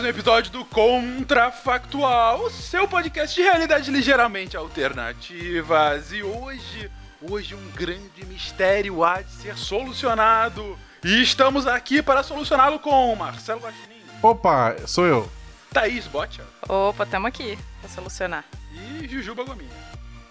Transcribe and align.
Mais 0.00 0.04
um 0.06 0.08
episódio 0.08 0.50
do 0.50 0.64
Contrafactual, 0.64 2.44
o 2.44 2.50
seu 2.50 2.88
podcast 2.88 3.36
de 3.36 3.42
realidades 3.42 3.86
ligeiramente 3.88 4.56
alternativas. 4.56 6.10
E 6.10 6.22
hoje, 6.22 6.90
hoje 7.20 7.54
um 7.54 7.70
grande 7.72 8.24
mistério 8.24 9.04
há 9.04 9.20
de 9.20 9.30
ser 9.30 9.58
solucionado. 9.58 10.78
E 11.04 11.22
estamos 11.22 11.66
aqui 11.66 12.00
para 12.00 12.22
solucioná-lo 12.22 12.78
com 12.78 13.14
Marcelo 13.14 13.60
Guaxinim, 13.60 14.00
Opa, 14.22 14.74
sou 14.86 15.04
eu. 15.04 15.30
Thaís 15.70 16.06
Botia 16.06 16.44
Opa, 16.66 17.04
tamo 17.04 17.26
aqui 17.26 17.58
pra 17.80 17.90
solucionar. 17.90 18.44
e 18.72 19.06
Jujuba 19.06 19.44
Gominha. 19.44 19.68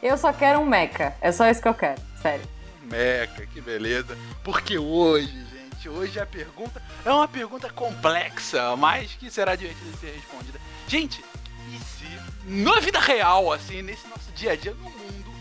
Eu 0.01 0.17
só 0.17 0.33
quero 0.33 0.59
um 0.61 0.65
mecha. 0.65 1.13
É 1.21 1.31
só 1.31 1.47
isso 1.47 1.61
que 1.61 1.67
eu 1.67 1.75
quero. 1.75 2.01
Sério. 2.23 2.45
Meca, 2.81 3.45
que 3.45 3.61
beleza. 3.61 4.17
Porque 4.43 4.79
hoje, 4.79 5.31
gente, 5.79 5.87
hoje 5.87 6.19
a 6.19 6.25
pergunta 6.25 6.81
é 7.05 7.11
uma 7.11 7.27
pergunta 7.27 7.69
complexa, 7.69 8.75
mas 8.75 9.13
que 9.13 9.31
será 9.31 9.55
divertida 9.55 9.89
de 9.91 9.97
ser 9.97 10.11
respondida. 10.13 10.59
Gente, 10.87 11.23
e 11.69 11.79
se 11.79 12.05
na 12.45 12.79
vida 12.81 12.99
real, 12.99 13.51
assim, 13.53 13.81
nesse 13.81 14.05
nosso 14.09 14.29
dia 14.33 14.51
a 14.51 14.55
dia 14.57 14.73
no 14.73 14.89
mundo, 14.89 15.33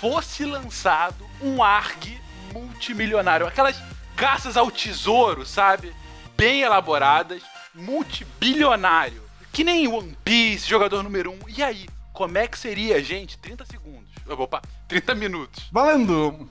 fosse 0.00 0.44
lançado 0.46 1.28
um 1.42 1.62
ARG 1.62 2.18
multimilionário? 2.54 3.46
Aquelas 3.46 3.76
caças 4.16 4.56
ao 4.56 4.70
tesouro, 4.70 5.44
sabe? 5.44 5.94
Bem 6.36 6.62
elaboradas, 6.62 7.42
multibilionário. 7.74 9.22
Que 9.52 9.62
nem 9.62 9.86
One 9.86 10.16
Piece, 10.24 10.66
jogador 10.68 11.02
número 11.02 11.30
1. 11.30 11.34
Um. 11.34 11.38
E 11.48 11.62
aí, 11.62 11.86
como 12.14 12.38
é 12.38 12.48
que 12.48 12.58
seria, 12.58 13.02
gente? 13.04 13.36
30 13.36 13.66
segundos. 13.66 14.11
Opa, 14.28 14.62
30 14.88 15.14
minutos. 15.14 15.68
Valendo! 15.72 16.48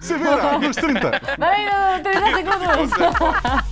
Se 0.00 0.16
vira, 0.16 0.58
nos 0.58 0.76
30. 0.76 1.10
Vai, 1.38 1.64
não, 1.64 2.02
30 2.02 2.36
segundos. 2.36 3.68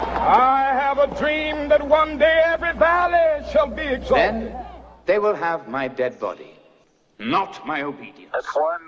I 0.00 0.72
have 0.74 0.98
a 0.98 1.06
dream 1.18 1.68
that 1.68 1.80
one 1.86 2.18
day 2.18 2.42
every 2.44 2.72
valley 2.74 3.42
shall 3.50 3.66
be 3.66 3.82
exalted. 3.82 4.52
Then 4.52 4.56
they 5.06 5.18
will 5.18 5.34
have 5.34 5.68
my 5.68 5.88
dead 5.88 6.20
body, 6.20 6.58
not 7.18 7.66
my 7.66 7.82
obedience. 7.82 8.30
That's 8.32 8.54
one 8.54 8.87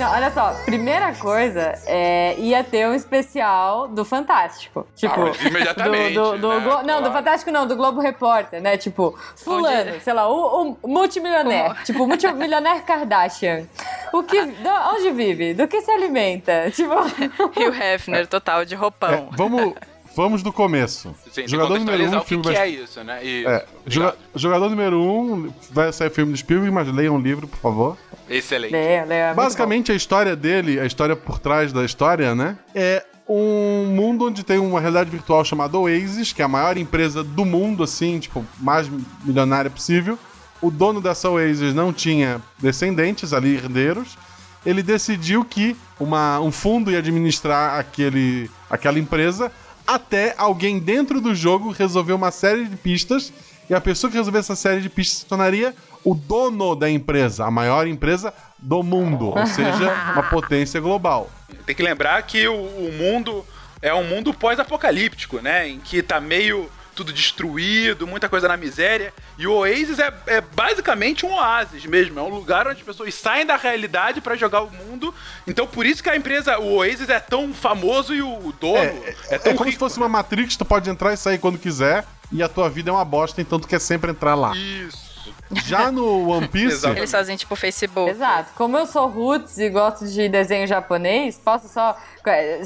Não, 0.00 0.10
olha 0.12 0.30
só. 0.30 0.54
Primeira 0.64 1.12
coisa, 1.14 1.74
é, 1.86 2.34
ia 2.38 2.64
ter 2.64 2.88
um 2.88 2.94
especial 2.94 3.86
do 3.86 4.04
Fantástico. 4.04 4.86
Tipo, 4.96 5.20
mas 5.20 5.40
imediatamente, 5.44 6.14
Do, 6.14 6.32
do- 6.32 6.38
do 6.38 6.48
né? 6.48 6.60
Glo- 6.60 6.82
Não, 6.82 7.02
do 7.02 7.12
Fantástico 7.12 7.50
não, 7.50 7.66
do 7.66 7.76
Globo 7.76 8.00
Repórter, 8.00 8.62
né? 8.62 8.76
Tipo, 8.76 9.16
fulano, 9.36 9.90
Onde- 9.92 10.00
sei 10.00 10.12
lá, 10.12 10.26
o, 10.28 10.76
o 10.82 10.88
multimilionaire. 10.88 11.74
Tipo, 11.84 12.06
multimilionaire 12.06 12.80
Kardashian. 12.82 13.66
O 14.12 14.22
que... 14.22 14.38
onde 14.40 15.10
vive? 15.12 15.54
Do 15.54 15.68
que 15.68 15.80
se 15.82 15.90
alimenta? 15.90 16.70
Tipo... 16.70 16.94
E 17.60 17.68
o 17.68 17.74
Hefner, 17.74 18.26
total, 18.26 18.64
de 18.64 18.74
É, 18.74 18.76
roupão. 18.78 19.28
vamos, 19.32 19.74
vamos 20.16 20.42
do 20.42 20.52
começo. 20.52 21.14
Sim, 21.32 21.46
jogador 21.48 21.78
número 21.78 22.04
um, 22.04 22.16
o 22.16 22.20
que, 22.20 22.26
filme 22.28 22.44
que 22.44 22.56
é 22.56 22.68
isso, 22.68 23.02
né? 23.04 23.24
E, 23.24 23.46
É, 23.46 23.64
joga- 23.86 24.16
jogador 24.34 24.68
número 24.70 25.00
um, 25.02 25.52
vai 25.70 25.92
sair 25.92 26.10
filme 26.10 26.32
do 26.32 26.38
Spielberg, 26.38 26.72
mas 26.74 26.88
leiam 26.92 27.16
um 27.16 27.20
livro, 27.20 27.46
por 27.48 27.58
favor. 27.58 27.96
Excelente. 28.28 28.74
É 28.74 29.32
Basicamente, 29.34 29.90
a 29.90 29.94
história 29.94 30.36
dele, 30.36 30.78
a 30.80 30.86
história 30.86 31.16
por 31.16 31.38
trás 31.38 31.72
da 31.72 31.84
história, 31.84 32.34
né? 32.34 32.56
É 32.74 33.04
um 33.28 33.86
mundo 33.86 34.26
onde 34.26 34.42
tem 34.42 34.58
uma 34.58 34.80
realidade 34.80 35.08
virtual 35.10 35.44
chamada 35.44 35.78
Oasis, 35.78 36.32
que 36.32 36.42
é 36.42 36.44
a 36.44 36.48
maior 36.48 36.76
empresa 36.76 37.22
do 37.22 37.44
mundo, 37.44 37.82
assim, 37.84 38.18
tipo, 38.18 38.44
mais 38.58 38.88
milionária 39.24 39.70
possível. 39.70 40.18
O 40.60 40.70
dono 40.70 41.00
dessa 41.00 41.30
Oasis 41.30 41.72
não 41.74 41.92
tinha 41.92 42.40
descendentes 42.58 43.32
ali, 43.32 43.54
herdeiros. 43.54 44.18
Ele 44.66 44.82
decidiu 44.82 45.44
que 45.44 45.74
uma, 45.98 46.38
um 46.40 46.52
fundo 46.52 46.90
ia 46.90 46.98
administrar 46.98 47.78
aquele, 47.78 48.50
aquela 48.68 48.98
empresa 48.98 49.50
até 49.94 50.34
alguém 50.38 50.78
dentro 50.78 51.20
do 51.20 51.34
jogo 51.34 51.70
resolver 51.70 52.12
uma 52.12 52.30
série 52.30 52.64
de 52.64 52.76
pistas 52.76 53.32
e 53.68 53.74
a 53.74 53.80
pessoa 53.80 54.10
que 54.10 54.16
resolver 54.16 54.38
essa 54.38 54.54
série 54.54 54.80
de 54.80 54.88
pistas 54.88 55.18
se 55.18 55.26
tornaria 55.26 55.74
o 56.04 56.14
dono 56.14 56.74
da 56.74 56.88
empresa, 56.88 57.44
a 57.44 57.50
maior 57.50 57.86
empresa 57.86 58.32
do 58.58 58.82
mundo, 58.82 59.28
ou 59.36 59.46
seja, 59.46 59.92
uma 60.14 60.22
potência 60.22 60.80
global. 60.80 61.28
Tem 61.66 61.74
que 61.74 61.82
lembrar 61.82 62.22
que 62.22 62.46
o, 62.46 62.54
o 62.54 62.92
mundo 62.96 63.44
é 63.82 63.92
um 63.92 64.04
mundo 64.04 64.32
pós-apocalíptico, 64.32 65.40
né? 65.40 65.68
Em 65.68 65.80
que 65.80 66.02
tá 66.02 66.20
meio 66.20 66.70
tudo 67.00 67.14
destruído, 67.14 68.06
muita 68.06 68.28
coisa 68.28 68.46
na 68.46 68.58
miséria. 68.58 69.10
E 69.38 69.46
o 69.46 69.54
Oasis 69.54 69.98
é, 69.98 70.12
é 70.26 70.40
basicamente 70.42 71.24
um 71.24 71.32
oásis 71.32 71.86
mesmo. 71.86 72.20
É 72.20 72.22
um 72.22 72.28
lugar 72.28 72.66
onde 72.66 72.80
as 72.80 72.86
pessoas 72.86 73.14
saem 73.14 73.46
da 73.46 73.56
realidade 73.56 74.20
pra 74.20 74.36
jogar 74.36 74.60
o 74.62 74.70
mundo. 74.70 75.14
Então 75.46 75.66
por 75.66 75.86
isso 75.86 76.02
que 76.02 76.10
a 76.10 76.16
empresa, 76.16 76.58
o 76.58 76.74
Oasis 76.74 77.08
é 77.08 77.18
tão 77.18 77.54
famoso 77.54 78.14
e 78.14 78.20
o, 78.20 78.52
dono 78.60 78.76
é, 78.76 79.14
É, 79.30 79.38
tão 79.38 79.52
é 79.52 79.56
como 79.56 79.64
rico. 79.64 79.72
se 79.72 79.78
fosse 79.78 79.96
uma 79.96 80.10
Matrix, 80.10 80.56
tu 80.56 80.64
pode 80.66 80.90
entrar 80.90 81.14
e 81.14 81.16
sair 81.16 81.38
quando 81.38 81.58
quiser, 81.58 82.04
e 82.30 82.42
a 82.42 82.48
tua 82.48 82.68
vida 82.68 82.90
é 82.90 82.92
uma 82.92 83.04
bosta, 83.04 83.40
então 83.40 83.58
tu 83.58 83.66
quer 83.66 83.80
sempre 83.80 84.10
entrar 84.10 84.34
lá. 84.34 84.54
Isso. 84.54 85.32
Já 85.64 85.90
no 85.90 86.28
One 86.28 86.48
Piece, 86.52 86.74
Exato. 86.74 86.98
Eles 86.98 87.10
fazem 87.10 87.34
tipo 87.34 87.56
Facebook. 87.56 88.10
Exato. 88.10 88.50
Como 88.54 88.76
eu 88.76 88.86
sou 88.86 89.08
roots 89.08 89.56
e 89.58 89.70
gosto 89.70 90.06
de 90.06 90.28
desenho 90.28 90.66
japonês, 90.66 91.40
posso 91.42 91.66
só 91.68 91.96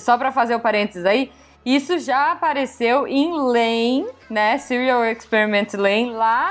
só 0.00 0.18
para 0.18 0.32
fazer 0.32 0.56
o 0.56 0.60
parênteses 0.60 1.06
aí, 1.06 1.30
isso 1.64 1.98
já 1.98 2.32
apareceu 2.32 3.06
em 3.06 3.32
Lane, 3.32 4.06
né? 4.28 4.58
Serial 4.58 5.04
Experiment 5.04 5.68
Lane 5.74 6.10
lá 6.12 6.50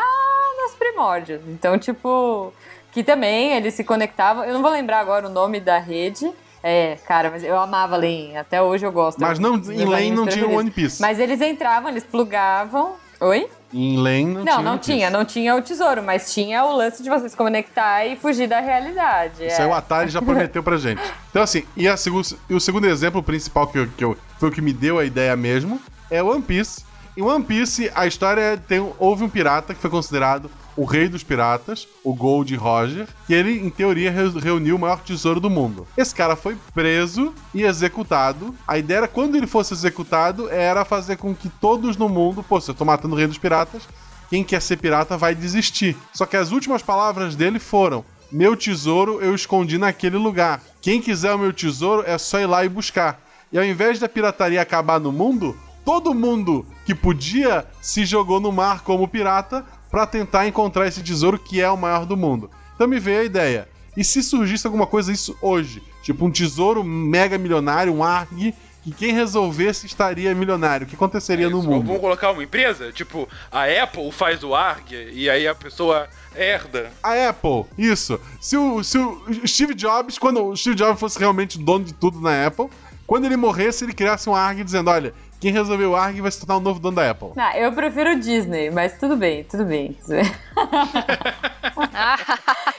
nos 0.61 0.75
primórdios. 0.75 1.41
Então, 1.47 1.77
tipo, 1.77 2.53
que 2.91 3.03
também 3.03 3.53
eles 3.53 3.73
se 3.73 3.83
conectavam. 3.83 4.43
Eu 4.43 4.53
não 4.53 4.61
vou 4.61 4.71
lembrar 4.71 4.99
agora 4.99 5.27
o 5.27 5.29
nome 5.31 5.59
da 5.59 5.77
rede, 5.77 6.31
É, 6.65 6.97
cara, 7.05 7.29
mas 7.29 7.43
eu 7.43 7.59
amava 7.59 7.97
Lane. 7.97 8.37
Até 8.37 8.61
hoje 8.61 8.85
eu 8.85 8.91
gosto. 8.91 9.19
Mas 9.19 9.37
não, 9.37 9.57
dos 9.59 9.69
em 9.69 9.83
Lane 9.83 10.11
não 10.11 10.25
tinha 10.25 10.47
o. 10.47 10.55
One 10.55 10.71
Piece. 10.71 11.01
Mas 11.01 11.19
eles 11.19 11.41
entravam, 11.41 11.89
eles 11.89 12.05
plugavam. 12.05 12.95
Oi? 13.19 13.49
Em 13.73 13.97
Lane 13.97 14.25
não, 14.25 14.33
Não, 14.33 14.43
tinha 14.45 14.61
não 14.61 14.77
Piece. 14.77 14.91
tinha, 14.91 15.09
não 15.09 15.25
tinha 15.25 15.55
o 15.55 15.61
tesouro, 15.61 16.01
mas 16.03 16.31
tinha 16.33 16.63
o 16.63 16.73
lance 16.75 17.01
de 17.03 17.09
você 17.09 17.27
se 17.27 17.35
conectar 17.35 18.05
e 18.05 18.15
fugir 18.15 18.47
da 18.47 18.59
realidade. 18.61 19.45
Isso 19.45 19.59
é. 19.61 19.63
aí 19.65 19.69
o 19.69 19.73
Atari 19.73 20.09
já 20.09 20.21
prometeu 20.21 20.61
pra 20.63 20.77
gente. 20.77 21.01
Então, 21.33 21.41
assim, 21.41 21.63
e, 21.75 21.87
a 21.87 21.95
o 21.95 22.59
segundo 22.59 22.85
exemplo 22.85 23.23
principal 23.23 23.65
que, 23.67 23.79
eu, 23.79 23.87
que 23.97 24.03
eu- 24.05 24.15
foi 24.43 24.49
o 24.49 24.51
que 24.51 24.61
me 24.61 24.73
deu 24.73 24.99
a 24.99 25.05
ideia 25.05 25.37
mesmo 25.37 25.79
é 26.11 26.21
One 26.21 26.41
Piece. 26.41 26.83
Em 27.15 27.21
One 27.21 27.45
Piece, 27.45 27.89
a 27.95 28.05
história 28.05 28.61
tem. 28.67 28.85
Houve 28.99 29.23
um 29.23 29.29
pirata 29.29 29.73
que 29.73 29.79
foi 29.79 29.89
considerado 29.89 30.51
o 30.75 30.83
rei 30.83 31.07
dos 31.07 31.23
piratas, 31.23 31.87
o 32.03 32.13
Gold 32.13 32.53
Roger, 32.57 33.07
que 33.25 33.33
ele, 33.33 33.57
em 33.65 33.69
teoria, 33.69 34.11
re- 34.11 34.37
reuniu 34.41 34.75
o 34.75 34.79
maior 34.79 34.99
tesouro 34.99 35.39
do 35.39 35.49
mundo. 35.49 35.87
Esse 35.95 36.13
cara 36.13 36.35
foi 36.35 36.57
preso 36.73 37.33
e 37.53 37.63
executado. 37.63 38.53
A 38.67 38.77
ideia 38.77 38.97
era, 38.97 39.07
quando 39.07 39.35
ele 39.37 39.47
fosse 39.47 39.73
executado, 39.73 40.49
era 40.49 40.83
fazer 40.83 41.15
com 41.15 41.33
que 41.33 41.47
todos 41.47 41.95
no 41.95 42.09
mundo, 42.09 42.43
pô, 42.43 42.59
se 42.59 42.69
eu 42.69 42.75
tô 42.75 42.83
matando 42.83 43.15
o 43.15 43.17
rei 43.17 43.27
dos 43.27 43.37
piratas, 43.37 43.83
quem 44.29 44.43
quer 44.43 44.61
ser 44.61 44.75
pirata 44.75 45.15
vai 45.17 45.33
desistir. 45.33 45.95
Só 46.11 46.25
que 46.25 46.35
as 46.35 46.51
últimas 46.51 46.81
palavras 46.81 47.33
dele 47.33 47.59
foram: 47.59 48.03
Meu 48.29 48.57
tesouro 48.57 49.21
eu 49.21 49.33
escondi 49.33 49.77
naquele 49.77 50.17
lugar. 50.17 50.61
Quem 50.81 50.99
quiser 51.01 51.33
o 51.33 51.39
meu 51.39 51.53
tesouro 51.53 52.03
é 52.05 52.17
só 52.17 52.41
ir 52.41 52.45
lá 52.45 52.65
e 52.65 52.67
buscar. 52.69 53.23
E 53.53 53.57
ao 53.59 53.63
invés 53.63 53.99
da 53.99 54.09
pirataria 54.09 54.59
acabar 54.59 54.99
no 54.99 55.11
mundo, 55.11 55.55
todo 55.85 56.11
mundo 56.11 56.65
que 56.87 56.95
podia 56.95 57.67
se 57.79 58.03
jogou 58.03 58.39
no 58.39 58.51
mar 58.51 58.81
como 58.81 59.07
pirata 59.07 59.63
pra 59.91 60.07
tentar 60.07 60.47
encontrar 60.47 60.87
esse 60.87 61.03
tesouro 61.03 61.37
que 61.37 61.61
é 61.61 61.69
o 61.69 61.77
maior 61.77 62.03
do 62.03 62.17
mundo. 62.17 62.49
Então 62.73 62.87
me 62.87 62.99
veio 62.99 63.21
a 63.21 63.23
ideia. 63.23 63.69
E 63.95 64.03
se 64.03 64.23
surgisse 64.23 64.65
alguma 64.65 64.87
coisa 64.87 65.11
isso 65.11 65.37
hoje? 65.39 65.83
Tipo 66.01 66.25
um 66.25 66.31
tesouro 66.31 66.83
mega 66.83 67.37
milionário, 67.37 67.93
um 67.93 68.03
ARG, 68.03 68.55
que 68.83 68.91
quem 68.91 69.13
resolvesse 69.13 69.85
estaria 69.85 70.33
milionário. 70.33 70.87
O 70.87 70.89
que 70.89 70.95
aconteceria 70.95 71.47
no 71.47 71.61
mundo? 71.61 71.85
Vamos 71.85 72.01
colocar 72.01 72.31
uma 72.31 72.43
empresa? 72.43 72.91
Tipo, 72.91 73.29
a 73.51 73.65
Apple 73.65 74.11
faz 74.11 74.43
o 74.43 74.55
ARG 74.55 75.11
e 75.13 75.29
aí 75.29 75.47
a 75.47 75.53
pessoa 75.53 76.09
herda. 76.35 76.91
A 77.03 77.29
Apple, 77.29 77.65
isso. 77.77 78.19
Se 78.41 78.57
o, 78.57 78.83
se 78.83 78.97
o 78.97 79.23
Steve 79.47 79.75
Jobs, 79.75 80.17
quando 80.17 80.43
o 80.43 80.57
Steve 80.57 80.75
Jobs 80.75 80.99
fosse 80.99 81.19
realmente 81.19 81.57
dono 81.59 81.85
de 81.85 81.93
tudo 81.93 82.19
na 82.19 82.47
Apple, 82.47 82.67
quando 83.13 83.25
ele 83.25 83.37
morresse, 83.37 83.85
ele 83.85 83.93
criasse 83.93 84.27
um 84.27 84.33
ARG 84.33 84.63
dizendo: 84.63 84.89
olha, 84.89 85.13
quem 85.39 85.51
resolveu 85.51 85.91
o 85.91 85.95
ARG 85.95 86.19
vai 86.19 86.31
se 86.31 86.39
tornar 86.39 86.57
o 86.57 86.59
novo 86.59 86.79
dono 86.79 86.95
da 86.95 87.11
Apple. 87.11 87.29
Não, 87.35 87.51
eu 87.51 87.71
prefiro 87.71 88.13
o 88.13 88.19
Disney, 88.19 88.71
mas 88.71 88.97
tudo 88.97 89.15
bem, 89.15 89.43
tudo 89.43 89.65
bem. 89.65 89.95
tudo 90.03 90.15
bem. 90.17 90.31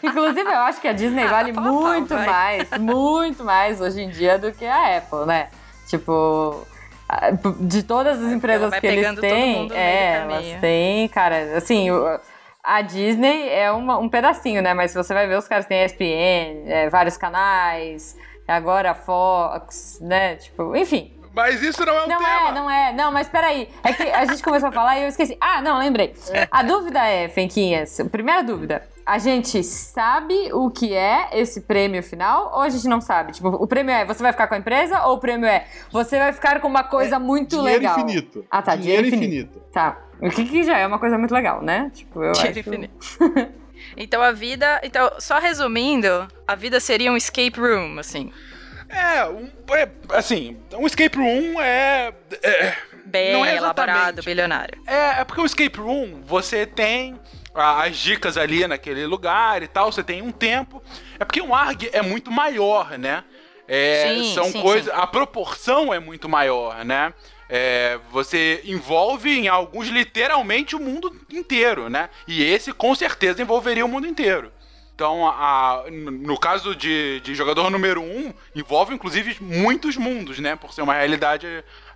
Inclusive, 0.03 0.51
eu 0.51 0.59
acho 0.63 0.81
que 0.81 0.89
a 0.89 0.93
Disney 0.93 1.25
vale 1.29 1.53
pau 1.53 1.63
a 1.63 1.67
pau, 1.67 1.83
muito 1.85 2.15
mais, 2.15 2.69
muito 2.81 3.45
mais 3.45 3.81
hoje 3.81 4.03
em 4.03 4.11
dia 4.11 4.37
do 4.37 4.51
que 4.51 4.65
a 4.65 4.97
Apple, 4.99 5.25
né? 5.25 5.51
Tipo, 5.87 6.67
de 7.61 7.85
todas 7.85 8.21
as 8.21 8.33
empresas 8.33 8.71
vai 8.71 8.81
que 8.81 8.87
eles 8.89 9.21
têm, 9.21 9.71
é, 9.73 10.15
elas 10.17 10.61
têm, 10.61 11.09
cara, 11.11 11.57
assim, 11.57 11.87
a 12.65 12.81
Disney 12.81 13.49
é 13.51 13.71
uma- 13.71 13.99
um 13.99 14.09
pedacinho, 14.09 14.61
né? 14.63 14.75
Mas 14.75 14.91
se 14.91 14.97
você 14.97 15.15
vai 15.15 15.29
ver, 15.29 15.39
os 15.39 15.47
caras 15.47 15.65
têm 15.67 15.85
ESPN, 15.85 16.65
é, 16.67 16.91
vários 16.91 17.17
canais, 17.17 18.17
agora 18.47 18.91
a 18.93 18.95
Fox, 18.95 19.99
né? 20.01 20.37
Tipo, 20.37 20.77
enfim, 20.77 21.13
Mas 21.35 21.63
isso 21.63 21.85
não 21.85 21.93
é 21.95 22.05
um 22.05 22.09
não 22.09 22.19
tema. 22.19 22.29
é, 22.49 22.53
não 22.53 22.71
é. 22.71 22.93
Não, 22.93 23.11
mas 23.13 23.29
peraí. 23.29 23.69
É 23.83 23.93
que 23.93 24.03
a 24.05 24.25
gente 24.25 24.43
começou 24.43 24.69
a 24.69 24.73
falar 24.73 24.99
e 24.99 25.03
eu 25.03 25.09
esqueci. 25.09 25.37
Ah, 25.41 25.61
não, 25.61 25.79
lembrei. 25.79 26.15
A 26.51 26.63
dúvida 26.63 27.01
é, 27.07 27.29
Fenquinhas, 27.29 27.99
primeira 28.11 28.43
dúvida. 28.43 28.87
A 29.07 29.19
gente 29.19 29.63
sabe 29.63 30.51
o 30.55 30.71
que 30.71 30.95
é 30.95 31.29
esse 31.33 31.61
prêmio 31.63 32.03
final 32.03 32.53
ou 32.55 32.61
a 32.63 32.69
gente 32.71 32.89
não 32.89 33.03
sabe? 33.03 33.33
Tipo, 33.33 33.49
o 33.49 33.67
prêmio 33.67 33.93
é 33.93 34.05
você 34.05 34.23
vai 34.23 34.33
ficar 34.33 34.47
com 34.47 34.55
a 34.55 34.59
empresa 34.59 35.03
ou 35.07 35.17
o 35.17 35.19
prêmio 35.19 35.47
é 35.47 35.67
você 35.91 36.19
vai 36.19 36.33
ficar 36.33 36.59
com 36.61 36.69
uma 36.69 36.85
coisa 36.85 37.19
muito 37.19 37.57
dinheiro 37.57 37.83
legal? 37.83 37.99
infinito. 37.99 38.47
Ah, 38.51 38.63
tá, 38.63 38.75
Dinheiro 38.77 39.03
dinheiro, 39.03 39.23
infinito. 39.25 39.51
infinito. 39.59 39.73
Tá. 39.73 39.99
O 40.23 40.31
que, 40.31 40.45
que 40.47 40.63
já 40.63 40.79
é 40.79 40.87
uma 40.87 40.99
coisa 40.99 41.19
muito 41.19 41.35
legal, 41.35 41.61
né? 41.61 41.91
Tipo, 41.93 42.23
eu 42.23 42.33
Dinheiro 42.33 42.61
acho... 42.61 42.69
infinito. 42.71 43.55
Então 43.97 44.23
a 44.23 44.33
vida. 44.33 44.81
Então, 44.83 45.11
só 45.19 45.39
resumindo, 45.39 46.29
a 46.47 46.55
vida 46.55 46.81
seria 46.81 47.11
um 47.11 47.17
escape 47.17 47.59
room, 47.59 47.99
assim. 47.99 48.33
É, 48.89 49.25
um, 49.27 49.51
é, 49.71 49.89
assim, 50.11 50.57
um 50.73 50.87
escape 50.87 51.17
room 51.17 51.61
é. 51.61 52.13
é 52.43 52.77
Bem 53.07 53.33
Não 53.33 53.45
é 53.45 53.57
elaborado, 53.57 54.23
bilionário. 54.23 54.81
É, 54.87 55.21
é 55.21 55.25
porque 55.25 55.41
o 55.41 55.45
escape 55.47 55.79
room, 55.79 56.23
você 56.25 56.67
tem 56.67 57.21
as 57.55 57.97
dicas 57.97 58.37
ali 58.37 58.67
naquele 58.67 59.07
lugar 59.07 59.63
e 59.63 59.69
tal, 59.69 59.93
você 59.93 60.03
tem 60.03 60.21
um 60.21 60.33
tempo. 60.33 60.83
É 61.19 61.25
porque 61.25 61.41
um 61.41 61.55
ARG 61.55 61.91
é 61.93 62.03
muito 62.03 62.31
maior, 62.31 62.99
né? 62.99 63.23
É, 63.69 64.09
Sim, 64.09 64.35
são 64.35 64.53
coisas. 64.53 64.93
A 64.93 65.07
proporção 65.07 65.93
é 65.93 65.99
muito 65.99 66.29
maior, 66.29 66.85
né? 66.85 67.15
É, 67.49 67.99
você 68.11 68.63
envolve 68.65 69.31
em 69.31 69.49
alguns 69.49 69.89
literalmente 69.89 70.75
o 70.75 70.81
mundo 70.81 71.15
inteiro, 71.31 71.89
né? 71.89 72.09
E 72.27 72.43
esse 72.43 72.73
com 72.73 72.95
certeza 72.95 73.43
envolveria 73.43 73.85
o 73.85 73.89
mundo 73.89 74.07
inteiro. 74.07 74.51
Então, 74.95 75.27
a- 75.27 75.85
no 75.91 76.39
caso 76.39 76.75
de, 76.75 77.21
de 77.21 77.35
jogador 77.35 77.69
número 77.69 78.01
um, 78.01 78.33
envolve 78.55 78.95
inclusive 78.95 79.37
muitos 79.41 79.97
mundos, 79.97 80.39
né? 80.39 80.55
Por 80.55 80.73
ser 80.73 80.83
uma 80.83 80.95
realidade 80.95 81.47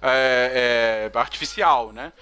é, 0.03 1.11
é, 1.15 1.19
artificial, 1.19 1.93
né? 1.93 2.13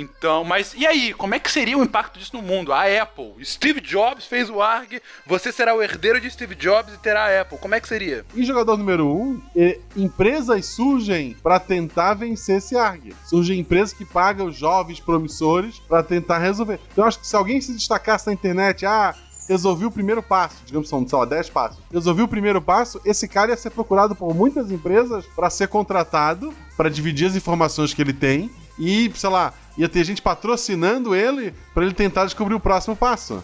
Então, 0.00 0.44
mas 0.44 0.74
e 0.74 0.86
aí? 0.86 1.12
Como 1.12 1.34
é 1.34 1.38
que 1.38 1.50
seria 1.50 1.76
o 1.76 1.82
impacto 1.82 2.18
disso 2.18 2.34
no 2.34 2.42
mundo? 2.42 2.72
A 2.72 2.84
Apple, 2.84 3.34
Steve 3.44 3.80
Jobs 3.80 4.24
fez 4.24 4.48
o 4.48 4.62
ARG, 4.62 5.02
você 5.26 5.52
será 5.52 5.74
o 5.74 5.82
herdeiro 5.82 6.20
de 6.20 6.30
Steve 6.30 6.54
Jobs 6.54 6.94
e 6.94 6.98
terá 6.98 7.26
a 7.26 7.40
Apple. 7.42 7.58
Como 7.58 7.74
é 7.74 7.80
que 7.80 7.88
seria? 7.88 8.24
E 8.34 8.44
jogador 8.44 8.76
número 8.76 9.06
um, 9.06 9.40
eh, 9.54 9.78
empresas 9.96 10.66
surgem 10.66 11.36
pra 11.42 11.60
tentar 11.60 12.14
vencer 12.14 12.58
esse 12.58 12.76
ARG. 12.76 13.14
Surgem 13.26 13.60
empresas 13.60 13.92
que 13.92 14.04
pagam 14.04 14.50
jovens 14.50 15.00
promissores 15.00 15.78
pra 15.80 16.02
tentar 16.02 16.38
resolver. 16.38 16.80
Então, 16.92 17.04
acho 17.04 17.20
que 17.20 17.26
se 17.26 17.36
alguém 17.36 17.60
se 17.60 17.72
destacasse 17.72 18.26
na 18.26 18.32
internet, 18.32 18.86
ah, 18.86 19.14
resolvi 19.48 19.84
o 19.84 19.90
primeiro 19.90 20.22
passo, 20.22 20.56
digamos 20.64 20.88
são, 20.88 21.06
sei 21.06 21.18
lá, 21.18 21.24
10 21.24 21.50
passos. 21.50 21.78
Resolvi 21.92 22.22
o 22.22 22.28
primeiro 22.28 22.60
passo, 22.60 23.00
esse 23.04 23.28
cara 23.28 23.50
ia 23.50 23.56
ser 23.56 23.70
procurado 23.70 24.14
por 24.14 24.34
muitas 24.34 24.70
empresas 24.70 25.24
pra 25.34 25.50
ser 25.50 25.68
contratado, 25.68 26.52
pra 26.76 26.88
dividir 26.88 27.26
as 27.26 27.36
informações 27.36 27.92
que 27.92 28.00
ele 28.00 28.12
tem 28.12 28.50
e, 28.78 29.10
sei 29.14 29.30
lá, 29.30 29.52
ia 29.76 29.88
ter 29.88 30.04
gente 30.04 30.20
patrocinando 30.22 31.14
ele 31.14 31.54
pra 31.74 31.84
ele 31.84 31.92
tentar 31.94 32.24
descobrir 32.24 32.54
o 32.54 32.60
próximo 32.60 32.94
passo. 32.96 33.42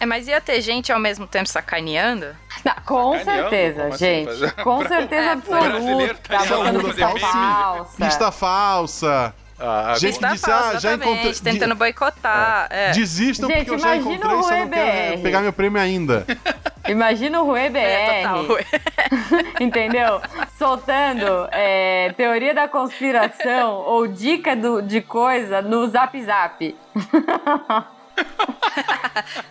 É, 0.00 0.06
mas 0.06 0.28
ia 0.28 0.40
ter 0.40 0.60
gente 0.60 0.92
ao 0.92 1.00
mesmo 1.00 1.26
tempo 1.26 1.48
sacaneando? 1.48 2.26
Não, 2.64 2.74
com 2.86 3.18
Sacaneando? 3.18 3.50
certeza, 3.50 3.84
assim? 3.86 3.98
gente. 3.98 4.26
Fazer- 4.26 4.52
Com 4.62 4.86
certeza 4.86 5.36
brasileiro 5.36 6.12
absoluta. 6.12 6.14
tá 6.28 6.38
Tá 6.38 6.56
botando 6.56 6.84
pista 6.84 7.08
falsa. 7.18 8.04
Pista 8.06 8.32
falsa. 8.32 9.34
Ah, 9.60 9.94
Gente, 9.98 10.12
Está 10.12 10.28
disse, 10.34 10.48
ah, 10.48 10.78
já 10.78 10.94
encontrei- 10.94 11.34
tentando 11.34 11.74
boicotar. 11.74 12.68
É. 12.70 12.92
Desistam 12.92 13.48
Gente, 13.48 13.56
porque 13.58 13.70
eu 13.72 13.78
já 13.80 13.96
imagina 13.96 14.14
encontrei, 14.14 14.38
o 14.38 14.42
só 14.44 14.50
não 14.50 14.68
quero 14.70 15.16
BR. 15.16 15.22
pegar 15.24 15.40
meu 15.40 15.52
prêmio 15.52 15.82
ainda. 15.82 16.24
Imagina 16.86 17.42
o 17.42 17.46
Rui 17.46 17.68
BR. 17.68 17.78
É, 17.78 18.22
total. 18.22 18.44
entendeu? 19.60 20.20
Soltando 20.58 21.48
é, 21.52 22.12
teoria 22.16 22.52
da 22.52 22.66
conspiração 22.66 23.74
ou 23.86 24.08
dica 24.08 24.56
do- 24.56 24.82
de 24.82 25.00
coisa 25.00 25.62
no 25.62 25.86
Zap 25.88 26.20
Zap. 26.22 26.76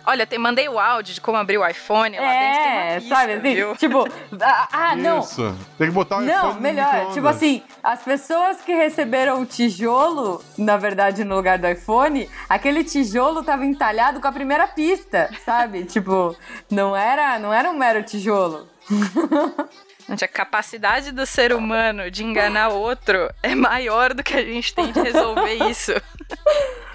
Olha, 0.04 0.26
te 0.26 0.36
mandei 0.38 0.68
o 0.68 0.78
áudio 0.78 1.14
de 1.14 1.20
como 1.20 1.38
abrir 1.38 1.56
o 1.58 1.66
iPhone. 1.66 2.16
Lá 2.18 2.32
dentro 2.32 2.60
É, 2.62 3.00
sabe 3.08 3.32
assim? 3.34 3.54
viu? 3.54 3.74
Tipo, 3.76 4.06
ah, 4.40 4.68
ah, 4.70 4.96
não. 4.96 5.20
Isso. 5.20 5.56
Tem 5.78 5.86
que 5.88 5.92
botar 5.94 6.18
o 6.18 6.22
iPhone 6.24 6.36
Não, 6.54 6.60
melhor. 6.60 7.12
Tipo 7.12 7.26
assim, 7.28 7.62
as 7.82 8.02
pessoas 8.02 8.60
que 8.60 8.72
receberam 8.74 9.40
o 9.40 9.46
tijolo, 9.46 10.42
na 10.58 10.76
verdade, 10.76 11.24
no 11.24 11.36
lugar 11.36 11.58
do 11.58 11.66
iPhone, 11.68 12.28
aquele 12.48 12.84
tijolo 12.84 13.42
tava 13.42 13.64
entalhado 13.64 14.20
com 14.20 14.28
a 14.28 14.32
primeira 14.32 14.66
pista, 14.68 15.30
sabe? 15.44 15.84
tipo, 15.84 16.36
não 16.70 16.94
era, 16.96 17.38
não 17.38 17.52
era 17.52 17.70
um 17.70 17.76
mero 17.78 18.02
tijolo. 18.02 18.68
Gente, 20.08 20.24
a 20.24 20.28
capacidade 20.28 21.12
do 21.12 21.26
ser 21.26 21.52
humano 21.52 22.10
de 22.10 22.24
enganar 22.24 22.68
outro 22.68 23.30
é 23.42 23.54
maior 23.54 24.14
do 24.14 24.22
que 24.22 24.34
a 24.34 24.42
gente 24.42 24.74
tem 24.74 24.90
de 24.90 25.00
resolver 25.00 25.54
isso. 25.68 25.92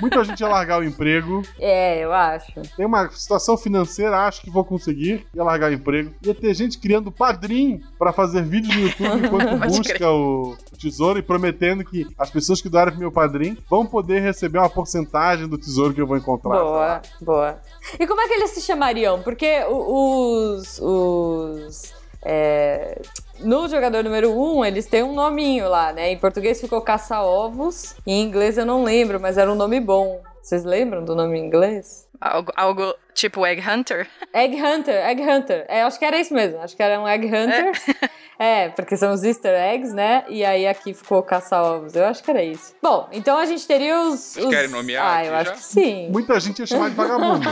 Muita 0.00 0.24
gente 0.24 0.40
ia 0.40 0.48
largar 0.48 0.80
o 0.80 0.84
emprego. 0.84 1.42
É, 1.58 2.04
eu 2.04 2.12
acho. 2.12 2.52
Tem 2.76 2.84
uma 2.86 3.08
situação 3.10 3.56
financeira, 3.56 4.26
acho 4.26 4.40
que 4.42 4.50
vou 4.50 4.64
conseguir. 4.64 5.26
Ia 5.34 5.44
largar 5.44 5.70
o 5.70 5.74
emprego. 5.74 6.12
Ia 6.22 6.34
ter 6.34 6.52
gente 6.54 6.78
criando 6.78 7.10
padrim 7.12 7.82
pra 7.98 8.12
fazer 8.12 8.42
vídeos 8.42 8.74
no 8.74 8.82
YouTube 8.82 9.26
enquanto 9.26 9.56
busca 9.68 10.10
o 10.10 10.56
tesouro 10.78 11.18
e 11.18 11.22
prometendo 11.22 11.84
que 11.84 12.06
as 12.18 12.30
pessoas 12.30 12.60
que 12.60 12.68
doaram 12.68 12.92
pro 12.92 13.00
meu 13.00 13.12
padrim 13.12 13.56
vão 13.70 13.86
poder 13.86 14.20
receber 14.20 14.58
uma 14.58 14.68
porcentagem 14.70 15.46
do 15.46 15.56
tesouro 15.58 15.94
que 15.94 16.00
eu 16.00 16.06
vou 16.06 16.16
encontrar. 16.16 16.50
Boa, 16.58 17.02
boa. 17.20 17.58
E 17.98 18.06
como 18.06 18.20
é 18.20 18.26
que 18.28 18.34
eles 18.34 18.50
se 18.50 18.60
chamariam? 18.60 19.22
Porque 19.22 19.62
o- 19.68 20.54
os. 20.56 20.78
os 20.80 21.94
é, 22.24 23.00
no 23.44 23.68
jogador 23.68 24.02
número 24.04 24.30
1, 24.30 24.58
um, 24.58 24.64
eles 24.64 24.86
têm 24.86 25.02
um 25.02 25.12
nominho 25.14 25.68
lá, 25.68 25.92
né? 25.92 26.10
Em 26.10 26.18
português 26.18 26.60
ficou 26.60 26.80
caça-ovos, 26.80 27.94
em 28.06 28.22
inglês 28.22 28.58
eu 28.58 28.66
não 28.66 28.82
lembro, 28.84 29.20
mas 29.20 29.38
era 29.38 29.50
um 29.50 29.54
nome 29.54 29.80
bom. 29.80 30.20
Vocês 30.42 30.64
lembram 30.64 31.04
do 31.04 31.14
nome 31.14 31.38
em 31.38 31.46
inglês? 31.46 32.08
Algo, 32.20 32.52
algo 32.56 32.94
tipo 33.14 33.44
Egg 33.46 33.60
Hunter? 33.68 34.08
Egg 34.32 34.60
Hunter, 34.60 35.06
Egg 35.08 35.22
Hunter. 35.22 35.64
É, 35.68 35.82
acho 35.82 35.98
que 35.98 36.04
era 36.04 36.18
isso 36.20 36.32
mesmo. 36.34 36.60
Acho 36.60 36.74
que 36.76 36.82
era 36.82 37.00
um 37.00 37.06
Egg 37.06 37.26
Hunter. 37.26 37.72
É. 38.38 38.70
porque 38.70 38.96
são 38.96 39.12
os 39.12 39.22
Easter 39.22 39.54
eggs, 39.54 39.94
né? 39.94 40.24
E 40.28 40.44
aí 40.44 40.66
aqui 40.66 40.92
ficou 40.92 41.22
caça-ovos. 41.22 41.94
Eu 41.94 42.04
acho 42.06 42.24
que 42.24 42.28
era 42.30 42.42
isso. 42.42 42.74
Bom, 42.82 43.08
então 43.12 43.38
a 43.38 43.46
gente 43.46 43.64
teria 43.64 44.00
os. 44.00 44.18
Vocês 44.18 44.44
os... 44.46 44.50
querem 44.52 44.68
nomear 44.68 45.06
Ah, 45.18 45.24
eu 45.24 45.34
acho 45.36 45.50
já? 45.50 45.52
que 45.52 45.62
sim. 45.62 46.08
Muita 46.10 46.40
gente 46.40 46.58
ia 46.58 46.66
chamar 46.66 46.90
de 46.90 46.96
vagabundo. 46.96 47.48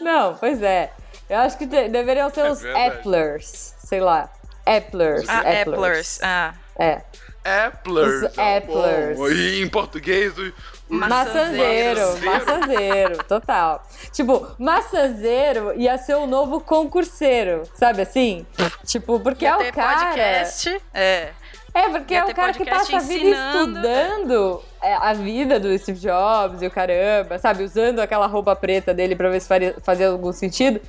Não, 0.00 0.36
pois 0.36 0.62
é. 0.62 0.92
Eu 1.30 1.38
acho 1.38 1.56
que 1.56 1.64
de- 1.64 1.88
deveriam 1.88 2.28
ser 2.28 2.40
É 2.40 2.50
os 2.50 2.60
verdade. 2.60 2.96
Applers. 2.98 3.71
Sei 3.92 4.00
lá. 4.00 4.30
Applers. 4.64 5.28
Ah, 5.28 5.40
Applers. 5.60 6.18
Ah. 6.22 6.54
É. 6.78 7.02
Applers. 7.44 8.22
Os 8.32 8.38
é 8.38 8.56
Applers. 8.56 9.18
bom. 9.18 9.28
E 9.28 9.62
em 9.62 9.68
português, 9.68 10.32
o- 10.38 10.50
Maçanzeiro, 10.88 12.00
Maçanzeiro. 12.00 12.30
maçanzeiro, 12.46 13.24
total. 13.24 13.86
Tipo, 14.10 14.46
maçanzeiro 14.58 15.74
ia 15.78 15.98
ser 15.98 16.14
o 16.14 16.26
novo 16.26 16.58
concurseiro, 16.58 17.64
sabe 17.74 18.00
assim? 18.00 18.46
Tipo, 18.86 19.20
porque 19.20 19.44
Ia 19.44 19.50
é 19.62 19.68
o 19.68 19.72
cara. 19.74 20.04
podcast. 20.06 20.80
É. 20.94 21.28
É, 21.74 21.88
porque 21.90 22.14
Ia 22.14 22.20
é 22.20 22.24
o 22.24 22.34
cara 22.34 22.52
que 22.54 22.64
passa 22.64 22.96
a 22.96 23.00
vida 23.00 23.26
ensinando. 23.26 23.58
estudando 23.78 24.62
é, 24.82 24.94
a 24.94 25.12
vida 25.12 25.60
do 25.60 25.76
Steve 25.78 25.98
Jobs 26.00 26.62
e 26.62 26.66
o 26.66 26.70
caramba, 26.70 27.38
sabe? 27.38 27.62
Usando 27.62 28.00
aquela 28.00 28.26
roupa 28.26 28.56
preta 28.56 28.94
dele 28.94 29.14
pra 29.14 29.28
ver 29.28 29.40
se 29.40 29.48
faria, 29.48 29.76
fazia 29.82 30.08
algum 30.08 30.32
sentido. 30.32 30.80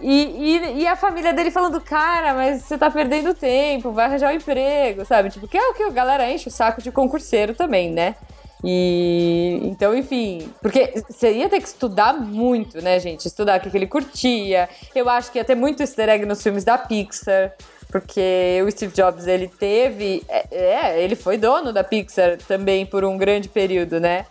E, 0.00 0.12
e, 0.12 0.82
e 0.82 0.86
a 0.86 0.94
família 0.94 1.32
dele 1.32 1.50
falando, 1.50 1.80
cara, 1.80 2.34
mas 2.34 2.62
você 2.62 2.78
tá 2.78 2.90
perdendo 2.90 3.34
tempo, 3.34 3.90
vai 3.90 4.06
arranjar 4.06 4.32
um 4.32 4.36
emprego, 4.36 5.04
sabe? 5.04 5.30
Tipo, 5.30 5.48
que 5.48 5.58
é 5.58 5.68
o 5.68 5.74
que 5.74 5.82
a 5.82 5.90
galera 5.90 6.30
enche 6.30 6.48
o 6.48 6.52
saco 6.52 6.80
de 6.80 6.92
concurseiro 6.92 7.54
também, 7.54 7.90
né? 7.90 8.14
E 8.62 9.60
então, 9.62 9.96
enfim, 9.96 10.52
porque 10.60 11.02
você 11.08 11.32
ia 11.32 11.48
ter 11.48 11.60
que 11.60 11.68
estudar 11.68 12.12
muito, 12.12 12.80
né, 12.80 12.98
gente? 12.98 13.26
Estudar 13.26 13.58
o 13.58 13.62
que, 13.62 13.70
que 13.70 13.76
ele 13.76 13.86
curtia. 13.86 14.68
Eu 14.94 15.08
acho 15.08 15.30
que 15.30 15.38
ia 15.38 15.44
ter 15.44 15.54
muito 15.54 15.82
easter 15.82 16.08
egg 16.08 16.26
nos 16.26 16.42
filmes 16.42 16.64
da 16.64 16.76
Pixar. 16.76 17.52
Porque 17.90 18.60
o 18.66 18.70
Steve 18.70 18.92
Jobs, 18.92 19.26
ele 19.26 19.48
teve. 19.48 20.22
É, 20.28 20.46
é, 20.50 21.02
ele 21.02 21.16
foi 21.16 21.38
dono 21.38 21.72
da 21.72 21.82
Pixar 21.82 22.36
também 22.46 22.84
por 22.84 23.04
um 23.04 23.16
grande 23.16 23.48
período, 23.48 23.98
né? 23.98 24.26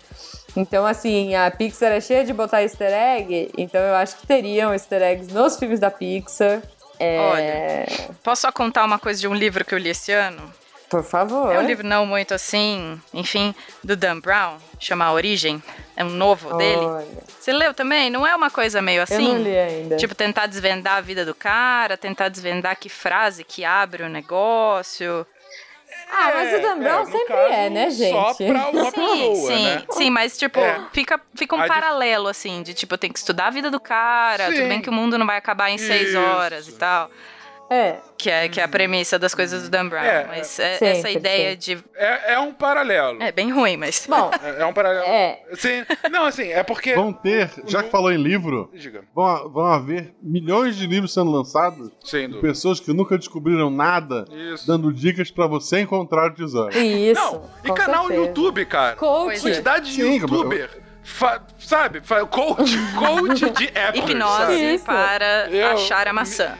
Então, 0.57 0.87
assim, 0.87 1.35
a 1.35 1.51
Pixar 1.51 1.91
é 1.91 2.01
cheia 2.01 2.25
de 2.25 2.33
botar 2.33 2.63
easter 2.63 2.91
egg, 2.91 3.51
então 3.55 3.79
eu 3.79 3.93
acho 3.93 4.17
que 4.17 4.25
teriam 4.25 4.73
easter 4.73 5.03
eggs 5.03 5.31
nos 5.31 5.55
filmes 5.55 5.79
da 5.79 5.91
Pixar. 5.91 6.63
É, 6.99 7.85
Posso 8.23 8.41
só 8.41 8.51
contar 8.51 8.83
uma 8.83 8.97
coisa 8.97 9.19
de 9.21 9.27
um 9.27 9.35
livro 9.35 9.63
que 9.63 9.75
eu 9.75 9.77
li 9.77 9.89
esse 9.89 10.11
ano? 10.11 10.51
Por 10.89 11.03
favor. 11.03 11.53
É 11.53 11.59
um 11.59 11.65
livro 11.67 11.85
não 11.85 12.07
muito 12.07 12.33
assim, 12.33 12.99
enfim, 13.13 13.53
do 13.83 13.95
Dan 13.95 14.19
Brown, 14.19 14.57
chama 14.79 15.05
A 15.05 15.11
Origem. 15.13 15.61
É 15.95 16.03
um 16.03 16.09
novo 16.09 16.57
dele. 16.57 16.85
Olha, 16.85 17.07
Você 17.39 17.51
leu 17.51 17.73
também? 17.73 18.09
Não 18.09 18.25
é 18.25 18.35
uma 18.35 18.49
coisa 18.49 18.81
meio 18.81 18.99
eu 18.99 19.03
assim? 19.03 19.27
não 19.33 19.41
li 19.43 19.57
ainda. 19.57 19.97
Tipo, 19.97 20.15
tentar 20.15 20.47
desvendar 20.47 20.97
a 20.97 21.01
vida 21.01 21.23
do 21.23 21.35
cara, 21.35 21.97
tentar 21.97 22.29
desvendar 22.29 22.77
que 22.79 22.89
frase 22.89 23.43
que 23.43 23.63
abre 23.65 24.03
o 24.03 24.09
negócio. 24.09 25.25
Ah, 26.09 26.31
mas 26.33 26.59
o 26.59 26.61
Dan 26.61 26.79
Brown 26.79 26.99
no 26.99 27.05
sempre 27.11 27.27
caso, 27.27 27.53
é, 27.53 27.69
né, 27.69 27.89
gente? 27.89 28.11
Só 28.11 28.33
pra 28.33 28.69
uma 28.69 28.91
sim, 28.91 28.91
pessoa, 28.91 29.47
sim, 29.51 29.63
né? 29.65 29.83
sim, 29.91 30.09
mas 30.09 30.37
tipo, 30.37 30.59
É. 30.59 30.81
fica, 30.91 31.19
fica 31.35 31.55
um 31.55 31.61
A 31.61 31.67
paralelo, 31.67 32.27
assim, 32.27 32.63
de 32.63 32.73
tipo, 32.73 32.93
eu 32.93 32.97
tenho 32.97 33.13
que 33.13 33.19
estudar 33.19 33.47
a 33.47 33.49
vida 33.49 33.69
do 33.69 33.79
cara, 33.79 34.47
Sim. 34.49 34.55
tudo 34.55 34.67
bem 34.69 34.81
que 34.81 34.89
o 34.89 34.93
mundo 34.93 35.17
não 35.17 35.25
vai 35.25 35.37
acabar 35.37 35.69
em 35.69 35.77
seis 35.77 36.09
Isso. 36.09 36.19
horas 36.19 36.67
e 36.67 36.73
tal. 36.73 37.09
É. 37.69 37.97
Que 38.17 38.29
é, 38.29 38.47
que 38.49 38.59
é 38.59 38.63
a 38.63 38.67
premissa 38.67 39.19
das 39.19 39.35
coisas 39.35 39.63
do 39.63 39.69
Dan 39.69 39.89
Brown. 39.89 40.03
É, 40.03 40.25
mas 40.27 40.57
é- 40.59 40.77
sempre, 40.77 40.87
essa 40.99 41.09
ideia 41.11 41.55
de. 41.55 41.77
É, 41.95 42.33
é 42.33 42.39
um 42.39 42.53
paralelo. 42.53 43.21
É 43.21 43.31
bem 43.31 43.51
ruim, 43.51 43.75
mas. 43.77 44.05
Bom, 44.07 44.31
É, 44.43 44.61
é 44.61 44.65
um 44.65 44.73
paralelo. 44.73 45.05
é. 45.05 45.39
Sim. 45.55 45.85
Não, 46.09 46.25
assim, 46.25 46.49
é 46.51 46.63
porque. 46.63 46.95
Vão 46.95 47.11
ter, 47.11 47.49
já 47.67 47.83
que 47.83 47.89
falou 47.89 48.11
em 48.11 48.17
livro, 48.17 48.71
Diga. 48.73 49.03
vão, 49.13 49.49
vão 49.49 49.65
haver 49.65 50.13
milhões 50.21 50.75
de 50.75 50.87
livros 50.87 51.13
sendo 51.13 51.29
lançados 51.31 51.91
Sem 52.03 52.21
de 52.21 52.27
dúvida. 52.35 52.47
pessoas 52.47 52.79
que 52.79 52.93
nunca 52.93 53.17
descobriram 53.17 53.69
nada, 53.69 54.25
Isso. 54.53 54.65
dando 54.65 54.93
dicas 54.93 55.29
pra 55.29 55.45
você 55.45 55.81
encontrar 55.81 56.31
o 56.31 56.33
tesouro. 56.33 56.77
Isso. 56.77 57.19
Não, 57.21 57.49
e 57.65 57.71
canal 57.73 58.03
no 58.03 58.09
certeza. 58.09 58.27
YouTube, 58.27 58.65
cara. 58.65 58.95
Coach. 58.95 59.41
Quantidade 59.41 59.85
de 59.93 60.01
Sim, 60.01 60.15
youtuber. 60.19 60.69
fa- 61.03 61.41
sabe? 61.59 62.01
Fa- 62.01 62.25
coach, 62.25 62.77
coach 62.97 63.49
de 63.51 63.67
Apple. 63.77 63.99
Hipnose 64.01 64.77
sabe? 64.77 64.79
Para 64.85 65.49
Eu- 65.49 65.71
achar 65.71 66.07
a 66.07 66.13
maçã. 66.13 66.57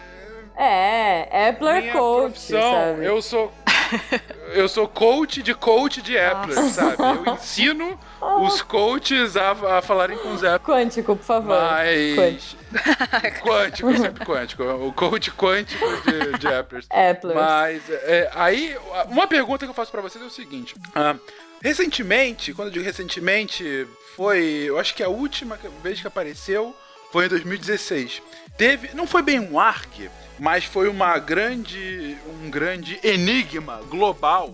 É, 0.58 1.50
Appler 1.50 1.82
Minha 1.82 1.94
Coach, 1.94 2.32
profissão, 2.32 2.74
sabe? 2.74 3.06
eu 3.06 3.22
sou 3.22 3.54
eu 4.54 4.68
sou 4.68 4.88
coach 4.88 5.42
de 5.42 5.54
coach 5.54 6.02
de 6.02 6.18
Apple, 6.18 6.54
sabe? 6.54 6.96
Eu 7.00 7.34
ensino 7.34 8.00
os 8.42 8.62
coaches 8.62 9.38
a, 9.38 9.52
a 9.78 9.82
falarem 9.82 10.18
com 10.18 10.34
os 10.34 10.44
Apple. 10.44 10.74
Quântico, 10.74 11.16
por 11.16 11.24
favor. 11.24 11.56
Mas. 11.56 12.56
quântico, 13.42 13.98
sempre 13.98 14.26
quântico. 14.26 14.64
O 14.64 14.92
coach 14.92 15.32
quântico 15.32 15.86
de, 16.04 16.40
de 16.40 16.48
Apple. 16.48 16.84
Apple. 16.90 17.34
Mas 17.34 17.90
é, 17.90 18.30
aí, 18.34 18.76
uma 19.10 19.28
pergunta 19.28 19.66
que 19.66 19.70
eu 19.70 19.76
faço 19.76 19.92
pra 19.92 20.02
vocês 20.02 20.24
é 20.24 20.28
o 20.28 20.32
seguinte: 20.32 20.76
ah, 20.96 21.16
recentemente, 21.62 22.54
quando 22.54 22.70
eu 22.70 22.74
digo 22.74 22.86
recentemente, 22.86 23.88
foi. 24.16 24.66
Eu 24.66 24.80
acho 24.80 24.96
que 24.96 25.04
a 25.04 25.10
última 25.10 25.58
vez 25.84 26.02
que 26.02 26.08
apareceu 26.08 26.76
foi 27.12 27.26
em 27.26 27.30
2016. 27.30 28.22
Teve. 28.58 28.90
Não 28.94 29.06
foi 29.06 29.22
bem 29.22 29.40
um 29.40 29.60
ARG, 29.60 30.10
mas 30.40 30.64
foi 30.64 30.88
uma 30.90 31.18
grande. 31.18 32.18
um 32.42 32.50
grande 32.50 33.00
enigma 33.04 33.82
global, 33.90 34.54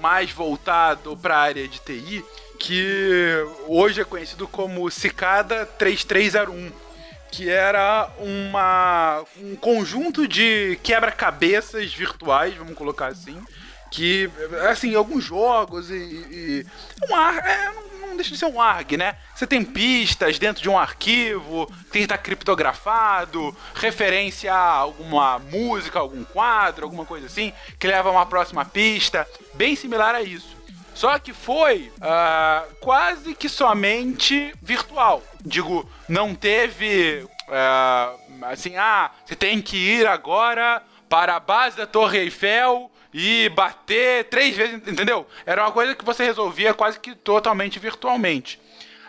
mais 0.00 0.30
voltado 0.30 1.16
para 1.16 1.36
a 1.36 1.40
área 1.40 1.68
de 1.68 1.78
TI, 1.80 2.24
que 2.58 3.44
hoje 3.66 4.00
é 4.00 4.04
conhecido 4.04 4.46
como 4.46 4.90
Cicada 4.90 5.66
3301 5.66 6.70
que 7.30 7.48
era 7.48 8.10
uma, 8.18 9.22
um 9.40 9.54
conjunto 9.54 10.26
de 10.26 10.76
quebra-cabeças 10.82 11.94
virtuais, 11.94 12.56
vamos 12.56 12.74
colocar 12.74 13.06
assim, 13.06 13.40
que, 13.90 14.30
assim, 14.68 14.94
alguns 14.94 15.24
jogos 15.24 15.90
e... 15.90 15.94
e 15.94 16.66
é, 17.44 17.89
não, 18.10 18.16
deixa 18.16 18.32
de 18.32 18.38
ser 18.38 18.46
um 18.46 18.60
ARG, 18.60 18.96
né? 18.96 19.16
Você 19.34 19.46
tem 19.46 19.64
pistas 19.64 20.38
dentro 20.38 20.62
de 20.62 20.68
um 20.68 20.78
arquivo, 20.78 21.66
tem 21.90 22.00
que 22.00 22.00
estar 22.00 22.18
criptografado, 22.18 23.56
referência 23.74 24.52
a 24.52 24.72
alguma 24.72 25.38
música, 25.38 25.98
algum 25.98 26.24
quadro, 26.24 26.84
alguma 26.84 27.06
coisa 27.06 27.26
assim, 27.26 27.52
que 27.78 27.86
leva 27.86 28.08
a 28.08 28.12
uma 28.12 28.26
próxima 28.26 28.64
pista, 28.64 29.26
bem 29.54 29.76
similar 29.76 30.14
a 30.14 30.22
isso. 30.22 30.58
Só 30.94 31.18
que 31.18 31.32
foi 31.32 31.90
ah, 32.00 32.64
quase 32.80 33.34
que 33.34 33.48
somente 33.48 34.52
virtual. 34.60 35.22
Digo, 35.40 35.88
não 36.08 36.34
teve 36.34 37.26
ah, 37.48 38.14
assim, 38.42 38.76
ah, 38.76 39.10
você 39.24 39.34
tem 39.34 39.62
que 39.62 39.76
ir 39.76 40.06
agora 40.06 40.82
para 41.08 41.36
a 41.36 41.40
base 41.40 41.76
da 41.76 41.86
Torre 41.86 42.18
Eiffel 42.18 42.89
e 43.12 43.48
bater 43.50 44.24
três 44.24 44.56
vezes, 44.56 44.74
entendeu? 44.74 45.26
Era 45.44 45.62
uma 45.62 45.72
coisa 45.72 45.94
que 45.94 46.04
você 46.04 46.24
resolvia 46.24 46.74
quase 46.74 46.98
que 46.98 47.14
totalmente 47.14 47.78
virtualmente. 47.78 48.60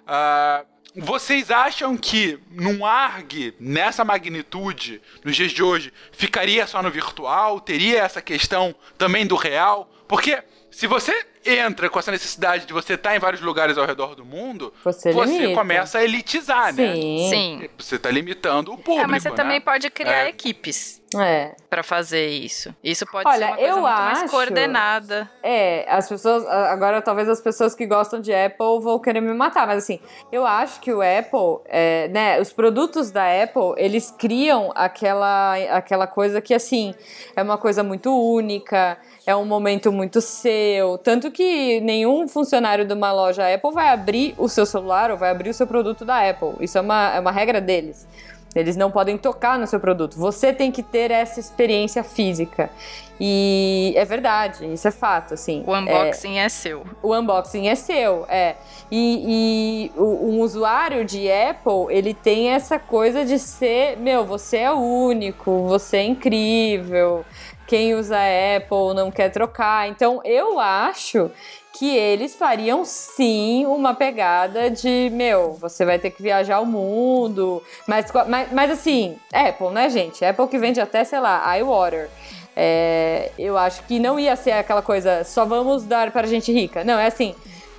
Ah, 0.07 0.65
vocês 0.95 1.49
acham 1.49 1.95
que 1.95 2.37
num 2.49 2.85
ARG, 2.85 3.53
nessa 3.59 4.03
magnitude, 4.03 5.01
nos 5.23 5.35
dias 5.35 5.51
de 5.51 5.63
hoje, 5.63 5.93
ficaria 6.11 6.67
só 6.67 6.81
no 6.83 6.91
virtual? 6.91 7.61
Teria 7.61 7.99
essa 7.99 8.21
questão 8.21 8.75
também 8.97 9.25
do 9.25 9.35
real? 9.35 9.89
Porque 10.07 10.43
se 10.69 10.87
você 10.87 11.25
entra 11.45 11.89
com 11.89 11.97
essa 11.99 12.11
necessidade 12.11 12.65
de 12.65 12.73
você 12.73 12.93
estar 12.93 13.15
em 13.15 13.19
vários 13.19 13.41
lugares 13.41 13.77
ao 13.77 13.85
redor 13.85 14.15
do 14.15 14.23
mundo, 14.25 14.73
Você 14.83 15.11
limita. 15.11 15.53
começa 15.55 15.97
a 15.99 16.03
elitizar, 16.03 16.73
né? 16.73 16.93
Sim. 16.93 17.27
Sim. 17.29 17.69
Você 17.77 17.97
tá 17.97 18.11
limitando 18.11 18.71
o 18.73 18.77
público, 18.77 19.01
É, 19.03 19.07
mas 19.07 19.23
você 19.23 19.29
né? 19.29 19.35
também 19.35 19.61
pode 19.61 19.89
criar 19.89 20.25
É. 20.25 20.29
equipes 20.29 21.01
É. 21.15 21.51
pra 21.69 21.81
fazer 21.83 22.27
isso. 22.27 22.73
Isso 22.83 23.05
pode 23.05 23.27
Olha, 23.27 23.37
ser 23.39 23.45
uma 23.45 23.55
coisa 23.55 23.69
eu 23.69 23.75
muito 23.81 23.89
mais 23.93 24.19
acho- 24.19 24.31
coordenada. 24.31 25.29
É, 25.43 25.85
as 25.89 26.07
pessoas. 26.07 26.45
Agora, 26.47 27.01
talvez 27.01 27.27
as 27.27 27.41
pessoas 27.41 27.73
que 27.73 27.85
gostam 27.85 28.21
de 28.21 28.33
Apple 28.33 28.79
vão 28.81 28.99
querer 28.99 29.19
me 29.21 29.33
matar, 29.33 29.65
mas 29.67 29.83
assim, 29.83 29.99
eu 30.31 30.45
acho 30.45 30.79
que 30.79 30.93
o 30.93 31.01
Apple, 31.01 31.63
é, 31.65 32.07
né, 32.09 32.39
os 32.39 32.53
produtos 32.53 33.09
da 33.11 33.23
Apple, 33.43 33.73
eles 33.77 34.11
criam 34.11 34.71
aquela, 34.75 35.55
aquela 35.75 36.05
coisa 36.07 36.39
que, 36.41 36.53
assim, 36.53 36.93
é 37.35 37.41
uma 37.41 37.57
coisa 37.57 37.83
muito 37.83 38.11
única, 38.15 38.97
é 39.25 39.35
um 39.35 39.45
momento 39.45 39.91
muito 39.91 40.21
seu. 40.21 40.97
Tanto 40.97 41.30
que 41.31 41.79
nenhum 41.81 42.27
funcionário 42.27 42.85
de 42.85 42.93
uma 42.93 43.11
loja 43.11 43.51
Apple 43.53 43.71
vai 43.71 43.89
abrir 43.89 44.35
o 44.37 44.47
seu 44.49 44.65
celular 44.65 45.09
ou 45.11 45.17
vai 45.17 45.31
abrir 45.31 45.49
o 45.49 45.53
seu 45.53 45.65
produto 45.65 46.05
da 46.05 46.29
Apple. 46.29 46.53
Isso 46.59 46.77
é 46.77 46.81
uma, 46.81 47.15
é 47.15 47.19
uma 47.19 47.31
regra 47.31 47.59
deles. 47.61 48.07
Eles 48.53 48.75
não 48.75 48.91
podem 48.91 49.17
tocar 49.17 49.57
no 49.57 49.65
seu 49.65 49.79
produto. 49.79 50.17
Você 50.19 50.51
tem 50.51 50.73
que 50.73 50.83
ter 50.83 51.09
essa 51.09 51.39
experiência 51.39 52.03
física. 52.03 52.69
E 53.23 53.93
é 53.95 54.03
verdade, 54.03 54.65
isso 54.73 54.85
é 54.87 54.91
fato, 54.91 55.35
assim. 55.35 55.63
O 55.65 55.73
unboxing 55.73 56.37
é, 56.39 56.49
seu. 56.49 56.83
O 57.01 57.15
unboxing 57.15 57.67
é 57.69 57.75
seu, 57.75 58.25
é. 58.27 58.55
E, 58.91 59.89
e 59.95 59.99
o- 59.99 60.31
um 60.31 60.39
usuário 60.41 61.05
de 61.05 61.31
Apple, 61.31 61.95
ele 61.95 62.13
tem 62.13 62.49
essa 62.49 62.77
coisa 62.77 63.23
de 63.23 63.39
ser, 63.39 63.95
meu, 63.97 64.25
você 64.25 64.57
é 64.57 64.71
único, 64.73 65.67
você 65.67 65.97
é 65.97 66.03
incrível. 66.03 67.23
Quem 67.71 67.95
usa 67.95 68.17
Apple 68.57 68.93
não 68.93 69.09
quer 69.09 69.29
trocar. 69.29 69.87
Então 69.87 70.19
eu 70.25 70.59
acho 70.59 71.31
que 71.71 71.95
eles 71.95 72.35
fariam 72.35 72.83
sim 72.83 73.65
uma 73.65 73.93
pegada 73.93 74.69
de, 74.69 75.09
meu, 75.13 75.53
você 75.53 75.85
vai 75.85 75.97
ter 75.97 76.11
que 76.11 76.21
viajar 76.21 76.59
o 76.59 76.65
mundo. 76.65 77.63
Mas, 77.87 78.11
mas, 78.27 78.51
mas 78.51 78.71
assim, 78.71 79.15
Apple, 79.31 79.69
né, 79.69 79.89
gente? 79.89 80.25
Apple 80.25 80.49
que 80.49 80.57
vende 80.57 80.81
até, 80.81 81.05
sei 81.05 81.21
lá, 81.21 81.57
iWater. 81.59 82.09
É, 82.53 83.31
eu 83.39 83.57
acho 83.57 83.83
que 83.83 83.99
não 83.99 84.19
ia 84.19 84.35
ser 84.35 84.51
aquela 84.51 84.81
coisa, 84.81 85.23
só 85.23 85.45
vamos 85.45 85.85
dar 85.85 86.11
para 86.11 86.27
gente 86.27 86.51
rica. 86.51 86.83
Não, 86.83 86.99
é 86.99 87.07
assim. 87.07 87.33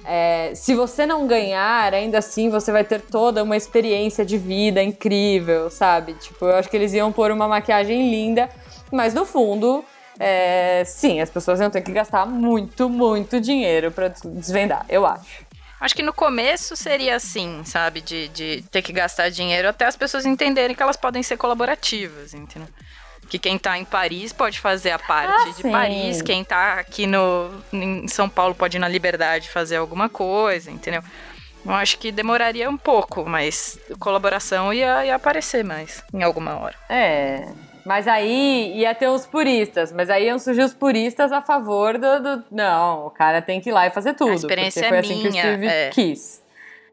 É, 0.06 0.52
se 0.54 0.74
você 0.74 1.04
não 1.04 1.26
ganhar, 1.26 1.92
ainda 1.92 2.16
assim 2.16 2.48
você 2.48 2.72
vai 2.72 2.82
ter 2.82 3.02
toda 3.02 3.42
uma 3.42 3.58
experiência 3.58 4.24
de 4.24 4.38
vida 4.38 4.82
incrível, 4.82 5.68
sabe? 5.68 6.14
Tipo, 6.14 6.46
eu 6.46 6.56
acho 6.56 6.70
que 6.70 6.76
eles 6.78 6.94
iam 6.94 7.12
pôr 7.12 7.30
uma 7.30 7.46
maquiagem 7.46 8.10
linda, 8.10 8.48
mas 8.92 9.14
no 9.14 9.24
fundo, 9.24 9.84
é, 10.18 10.82
sim, 10.86 11.20
as 11.20 11.30
pessoas 11.30 11.60
iam 11.60 11.70
ter 11.70 11.80
que 11.82 11.92
gastar 11.92 12.26
muito, 12.26 12.88
muito 12.88 13.40
dinheiro 13.40 13.90
para 13.90 14.08
desvendar, 14.08 14.84
eu 14.88 15.06
acho. 15.06 15.44
Acho 15.80 15.96
que 15.96 16.02
no 16.02 16.12
começo 16.12 16.76
seria 16.76 17.16
assim, 17.16 17.62
sabe? 17.64 18.00
De, 18.00 18.28
de 18.28 18.62
ter 18.70 18.82
que 18.82 18.92
gastar 18.92 19.30
dinheiro 19.30 19.68
até 19.68 19.84
as 19.84 19.96
pessoas 19.96 20.24
entenderem 20.24 20.76
que 20.76 20.82
elas 20.82 20.96
podem 20.96 21.22
ser 21.24 21.36
colaborativas, 21.36 22.34
entendeu? 22.34 22.68
que 23.28 23.38
quem 23.38 23.56
tá 23.58 23.78
em 23.78 23.84
Paris 23.84 24.30
pode 24.30 24.60
fazer 24.60 24.90
a 24.90 24.98
parte 24.98 25.32
Ah, 25.32 25.52
de 25.52 25.62
sim. 25.62 25.70
Paris, 25.72 26.20
quem 26.20 26.44
tá 26.44 26.74
aqui 26.74 27.06
no, 27.06 27.50
em 27.72 28.06
São 28.06 28.28
Paulo 28.28 28.54
pode 28.54 28.76
ir 28.76 28.80
na 28.80 28.88
Liberdade 28.88 29.48
fazer 29.48 29.76
alguma 29.76 30.06
coisa, 30.06 30.70
entendeu? 30.70 31.02
Eu 31.64 31.72
acho 31.72 31.96
que 31.98 32.12
demoraria 32.12 32.68
um 32.68 32.76
pouco, 32.76 33.24
mas 33.24 33.78
colaboração 33.98 34.70
ia, 34.74 35.06
ia 35.06 35.14
aparecer 35.14 35.64
mais 35.64 36.04
em 36.12 36.22
alguma 36.22 36.58
hora. 36.58 36.74
É. 36.90 37.48
Mas 37.84 38.06
aí 38.06 38.76
ia 38.76 38.94
ter 38.94 39.08
os 39.08 39.26
puristas, 39.26 39.92
mas 39.92 40.08
aí 40.08 40.26
iam 40.26 40.38
surgir 40.38 40.62
os 40.62 40.72
puristas 40.74 41.32
a 41.32 41.42
favor 41.42 41.98
do. 41.98 42.20
do- 42.22 42.44
não, 42.50 43.06
o 43.06 43.10
cara 43.10 43.42
tem 43.42 43.60
que 43.60 43.70
ir 43.70 43.72
lá 43.72 43.86
e 43.86 43.90
fazer 43.90 44.14
tudo. 44.14 44.32
experiência 44.34 44.82
porque 44.82 44.88
foi 44.88 44.96
é 44.96 45.00
assim 45.00 45.22
que 45.22 45.28
o 45.28 45.30
minha, 45.30 45.42
Steve 45.42 45.66
é. 45.66 45.90
quis. 45.90 46.42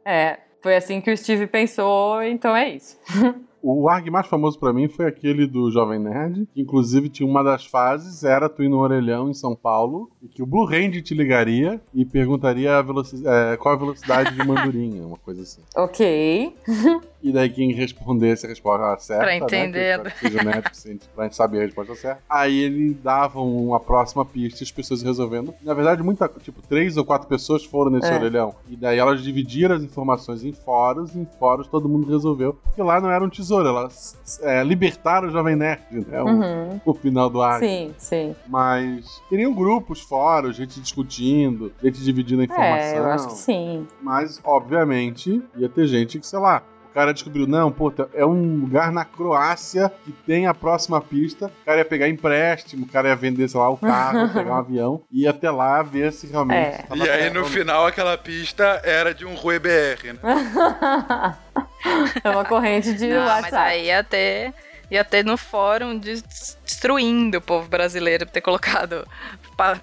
É, 0.03 0.39
foi 0.61 0.75
assim 0.75 1.01
que 1.01 1.11
o 1.11 1.17
Steve 1.17 1.47
pensou, 1.47 2.21
então 2.23 2.55
é 2.55 2.69
isso. 2.69 2.97
O 3.61 3.89
ARG 3.89 4.09
mais 4.09 4.25
famoso 4.27 4.57
pra 4.57 4.71
mim 4.71 4.87
foi 4.87 5.05
aquele 5.05 5.45
do 5.45 5.69
Jovem 5.69 5.99
Nerd, 5.99 6.47
que 6.53 6.61
inclusive 6.61 7.09
tinha 7.09 7.27
uma 7.27 7.43
das 7.43 7.65
fases, 7.65 8.23
era 8.23 8.47
tu 8.47 8.63
ir 8.63 8.69
no 8.69 8.77
orelhão 8.79 9.29
em 9.29 9.33
São 9.33 9.53
Paulo, 9.53 10.09
e 10.23 10.29
que 10.29 10.41
o 10.41 10.45
Blue 10.45 10.65
Hand 10.65 11.01
te 11.01 11.13
ligaria 11.13 11.81
e 11.93 12.05
perguntaria 12.05 12.77
a 12.77 12.79
é, 12.79 13.57
qual 13.57 13.75
a 13.75 13.77
velocidade 13.77 14.33
de 14.33 14.47
mandurinha, 14.47 15.03
uma 15.05 15.17
coisa 15.17 15.41
assim. 15.41 15.61
Ok. 15.75 16.55
E 17.21 17.31
daí 17.33 17.49
quem 17.49 17.73
respondesse 17.73 18.45
a 18.45 18.49
resposta 18.49 18.97
certa, 18.99 19.23
Pra 19.23 19.31
né, 19.31 19.37
entender. 19.37 20.01
que 20.01 20.07
eu 20.25 20.29
seja 20.29 20.39
honesto 20.41 20.65
o 20.65 20.69
suficiente 20.69 21.09
pra 21.13 21.23
gente 21.25 21.35
saber 21.35 21.57
a 21.59 21.61
resposta 21.65 21.95
certa, 21.95 22.21
aí 22.29 22.57
ele 22.59 22.93
dava 22.93 23.41
uma 23.41 23.79
próxima 23.79 24.23
pista 24.25 24.61
e 24.61 24.65
as 24.65 24.71
pessoas 24.71 25.01
resolvendo. 25.03 25.53
Na 25.61 25.73
verdade, 25.73 26.01
muita, 26.01 26.29
tipo, 26.41 26.61
três 26.61 26.95
ou 26.95 27.03
quatro 27.03 27.27
pessoas 27.27 27.65
foram 27.65 27.91
nesse 27.91 28.09
É. 28.09 28.15
orelhão. 28.15 28.55
E 28.69 28.75
daí 28.77 28.97
elas 28.97 29.21
dividiram 29.21 29.75
as 29.75 29.83
informações 29.83 30.43
em 30.45 30.53
fóruns, 30.53 31.13
e 31.13 31.19
em 31.19 31.27
fóruns 31.37 31.67
todo 31.67 31.89
mundo 31.89 32.09
resolveu. 32.09 32.53
Porque 32.53 32.81
lá 32.81 33.01
não 33.01 33.09
era 33.11 33.23
um 33.23 33.29
tesouro, 33.29 33.67
elas 33.67 34.39
é, 34.41 34.63
libertaram 34.63 35.27
o 35.27 35.31
Jovem 35.31 35.55
Nerd, 35.57 35.81
né? 36.07 36.21
O, 36.21 36.25
Uhum. 36.29 36.81
o 36.85 36.93
final 36.93 37.29
do 37.29 37.41
arco. 37.41 37.65
Sim, 37.65 37.93
sim. 37.97 38.35
Mas 38.47 39.05
teriam 39.29 39.53
grupos, 39.53 39.99
fóruns, 39.99 40.55
gente 40.55 40.79
discutindo, 40.79 41.71
gente 41.83 42.01
dividindo 42.01 42.41
a 42.41 42.45
informação. 42.45 42.75
É, 42.95 42.99
eu 42.99 43.05
acho 43.07 43.27
que 43.27 43.33
sim. 43.33 43.85
Mas, 44.01 44.39
obviamente, 44.43 45.43
ia 45.57 45.67
ter 45.67 45.85
gente 45.87 46.17
que, 46.19 46.25
sei 46.25 46.39
lá, 46.39 46.63
o 46.89 46.93
cara 46.93 47.13
descobriu, 47.13 47.45
não, 47.47 47.71
pô, 47.71 47.93
é 48.13 48.25
um 48.25 48.57
lugar 48.61 48.91
na 48.91 49.05
Croácia 49.05 49.91
que 50.03 50.11
tem 50.11 50.47
a 50.47 50.53
próxima 50.53 50.99
pista. 50.99 51.45
O 51.61 51.65
cara 51.65 51.77
ia 51.79 51.85
pegar 51.85 52.09
empréstimo, 52.09 52.85
o 52.85 52.89
cara 52.89 53.09
ia 53.09 53.15
vender, 53.15 53.47
sei 53.47 53.59
lá, 53.59 53.69
o 53.69 53.77
carro, 53.77 54.27
pegar 54.33 54.51
um 54.51 54.57
avião, 54.57 55.01
e 55.11 55.23
ia 55.23 55.29
até 55.29 55.49
lá 55.51 55.81
ver 55.83 56.11
se 56.11 56.27
realmente. 56.27 56.57
É. 56.59 56.85
E 56.95 57.09
aí 57.09 57.29
no 57.29 57.45
final 57.45 57.85
aquela 57.85 58.17
pista 58.17 58.81
era 58.83 59.13
de 59.13 59.25
um 59.25 59.35
Rui 59.35 59.59
BR, 59.59 60.13
né? 60.13 60.19
é 62.23 62.29
uma 62.29 62.43
corrente 62.45 62.93
de 62.93 63.07
Não, 63.07 63.25
mas 63.25 63.43
WhatsApp. 63.43 63.55
aí 63.57 63.85
ia 63.85 64.03
ter, 64.03 64.53
ia 64.89 65.03
ter 65.05 65.23
no 65.23 65.37
fórum 65.37 65.97
des- 65.97 66.57
destruindo 66.65 67.37
o 67.37 67.41
povo 67.41 67.67
brasileiro 67.69 68.25
por 68.25 68.31
ter 68.31 68.41
colocado 68.41 69.07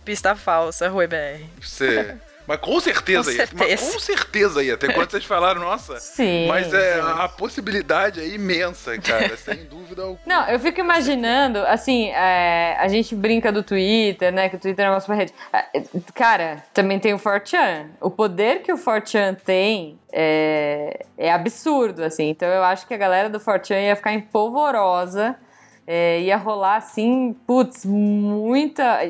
pista 0.04 0.34
falsa, 0.34 0.88
Rui 0.88 1.06
BR. 1.06 1.44
Você. 1.60 2.16
Mas 2.46 2.58
com 2.60 2.78
certeza 2.80 3.30
Com 3.30 3.36
ia. 3.36 3.48
Mas 3.52 3.68
certeza. 3.68 3.92
com 3.92 3.98
certeza 3.98 4.62
ia. 4.62 4.74
Até 4.74 4.92
quando 4.92 5.10
vocês 5.10 5.24
falaram, 5.24 5.60
nossa. 5.60 5.98
Sim. 5.98 6.46
Mas 6.46 6.72
é, 6.72 7.00
a 7.00 7.28
possibilidade 7.28 8.20
é 8.20 8.28
imensa, 8.28 8.96
cara. 8.98 9.36
sem 9.38 9.64
dúvida 9.64 10.02
alguma. 10.02 10.20
Não, 10.26 10.48
eu 10.48 10.58
fico 10.60 10.80
imaginando, 10.80 11.58
assim, 11.66 12.08
é, 12.10 12.76
a 12.78 12.88
gente 12.88 13.14
brinca 13.14 13.50
do 13.50 13.62
Twitter, 13.62 14.32
né? 14.32 14.48
Que 14.48 14.56
o 14.56 14.58
Twitter 14.58 14.86
é 14.86 14.90
uma 14.90 15.00
super 15.00 15.16
rede. 15.16 15.32
É, 15.52 15.64
Cara, 16.14 16.64
também 16.72 16.98
tem 16.98 17.12
o 17.14 17.18
4chan. 17.18 17.86
O 18.00 18.10
poder 18.10 18.62
que 18.62 18.72
o 18.72 18.76
4chan 18.78 19.36
tem 19.44 19.98
é, 20.12 21.04
é 21.18 21.32
absurdo, 21.32 22.02
assim. 22.04 22.28
Então 22.30 22.48
eu 22.48 22.62
acho 22.62 22.86
que 22.86 22.94
a 22.94 22.96
galera 22.96 23.28
do 23.28 23.38
4chan 23.40 23.82
ia 23.82 23.96
ficar 23.96 24.12
empolvorosa. 24.12 25.36
é, 25.86 26.20
ia 26.20 26.36
rolar, 26.36 26.76
assim, 26.76 27.34
putz, 27.46 27.84
muita... 27.84 29.00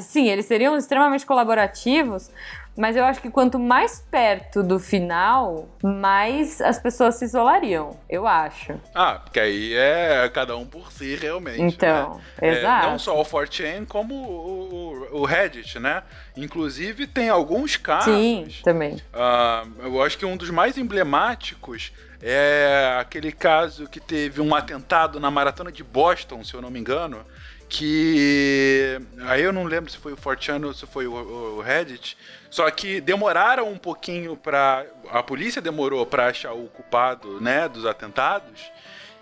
Sim, 0.00 0.28
eles 0.28 0.46
seriam 0.46 0.76
extremamente 0.76 1.24
colaborativos, 1.24 2.28
mas 2.76 2.96
eu 2.96 3.04
acho 3.04 3.20
que 3.20 3.30
quanto 3.30 3.58
mais 3.58 4.00
perto 4.10 4.62
do 4.62 4.78
final, 4.80 5.68
mais 5.82 6.60
as 6.60 6.78
pessoas 6.78 7.14
se 7.16 7.24
isolariam. 7.24 7.96
Eu 8.08 8.26
acho. 8.26 8.74
Ah, 8.94 9.20
porque 9.22 9.38
aí 9.40 9.74
é 9.74 10.28
cada 10.32 10.56
um 10.56 10.66
por 10.66 10.90
si, 10.92 11.14
realmente. 11.16 11.60
Então, 11.60 12.14
né? 12.16 12.22
É, 12.40 12.58
exato. 12.58 12.86
não 12.88 12.98
só 12.98 13.20
o 13.20 13.24
4chan, 13.24 13.86
como 13.86 14.14
o, 14.14 15.08
o- 15.12 15.20
o 15.20 15.24
Reddit, 15.24 15.78
né? 15.78 16.02
Inclusive, 16.36 17.06
tem 17.06 17.28
alguns 17.28 17.76
casos. 17.76 18.12
Sim, 18.14 18.48
também. 18.62 19.00
Ah, 19.12 19.64
eu 19.82 20.02
acho 20.02 20.18
que 20.18 20.26
um 20.26 20.36
dos 20.36 20.50
mais 20.50 20.76
emblemáticos 20.76 21.92
é 22.22 22.96
aquele 22.98 23.30
caso 23.30 23.86
que 23.86 24.00
teve 24.00 24.40
um 24.40 24.54
atentado 24.54 25.20
na 25.20 25.30
maratona 25.30 25.70
de 25.70 25.84
Boston, 25.84 26.42
se 26.42 26.54
eu 26.54 26.62
não 26.62 26.70
me 26.70 26.80
engano. 26.80 27.24
Que. 27.76 29.00
Aí 29.22 29.42
eu 29.42 29.52
não 29.52 29.64
lembro 29.64 29.90
se 29.90 29.98
foi 29.98 30.12
o 30.12 30.16
4chan 30.16 30.64
ou 30.64 30.72
se 30.72 30.86
foi 30.86 31.08
o, 31.08 31.12
o 31.12 31.60
Reddit. 31.60 32.16
Só 32.48 32.70
que 32.70 33.00
demoraram 33.00 33.68
um 33.68 33.76
pouquinho 33.76 34.36
pra. 34.36 34.86
A 35.10 35.24
polícia 35.24 35.60
demorou 35.60 36.06
pra 36.06 36.28
achar 36.28 36.52
o 36.52 36.68
culpado, 36.68 37.40
né, 37.40 37.68
dos 37.68 37.84
atentados. 37.84 38.60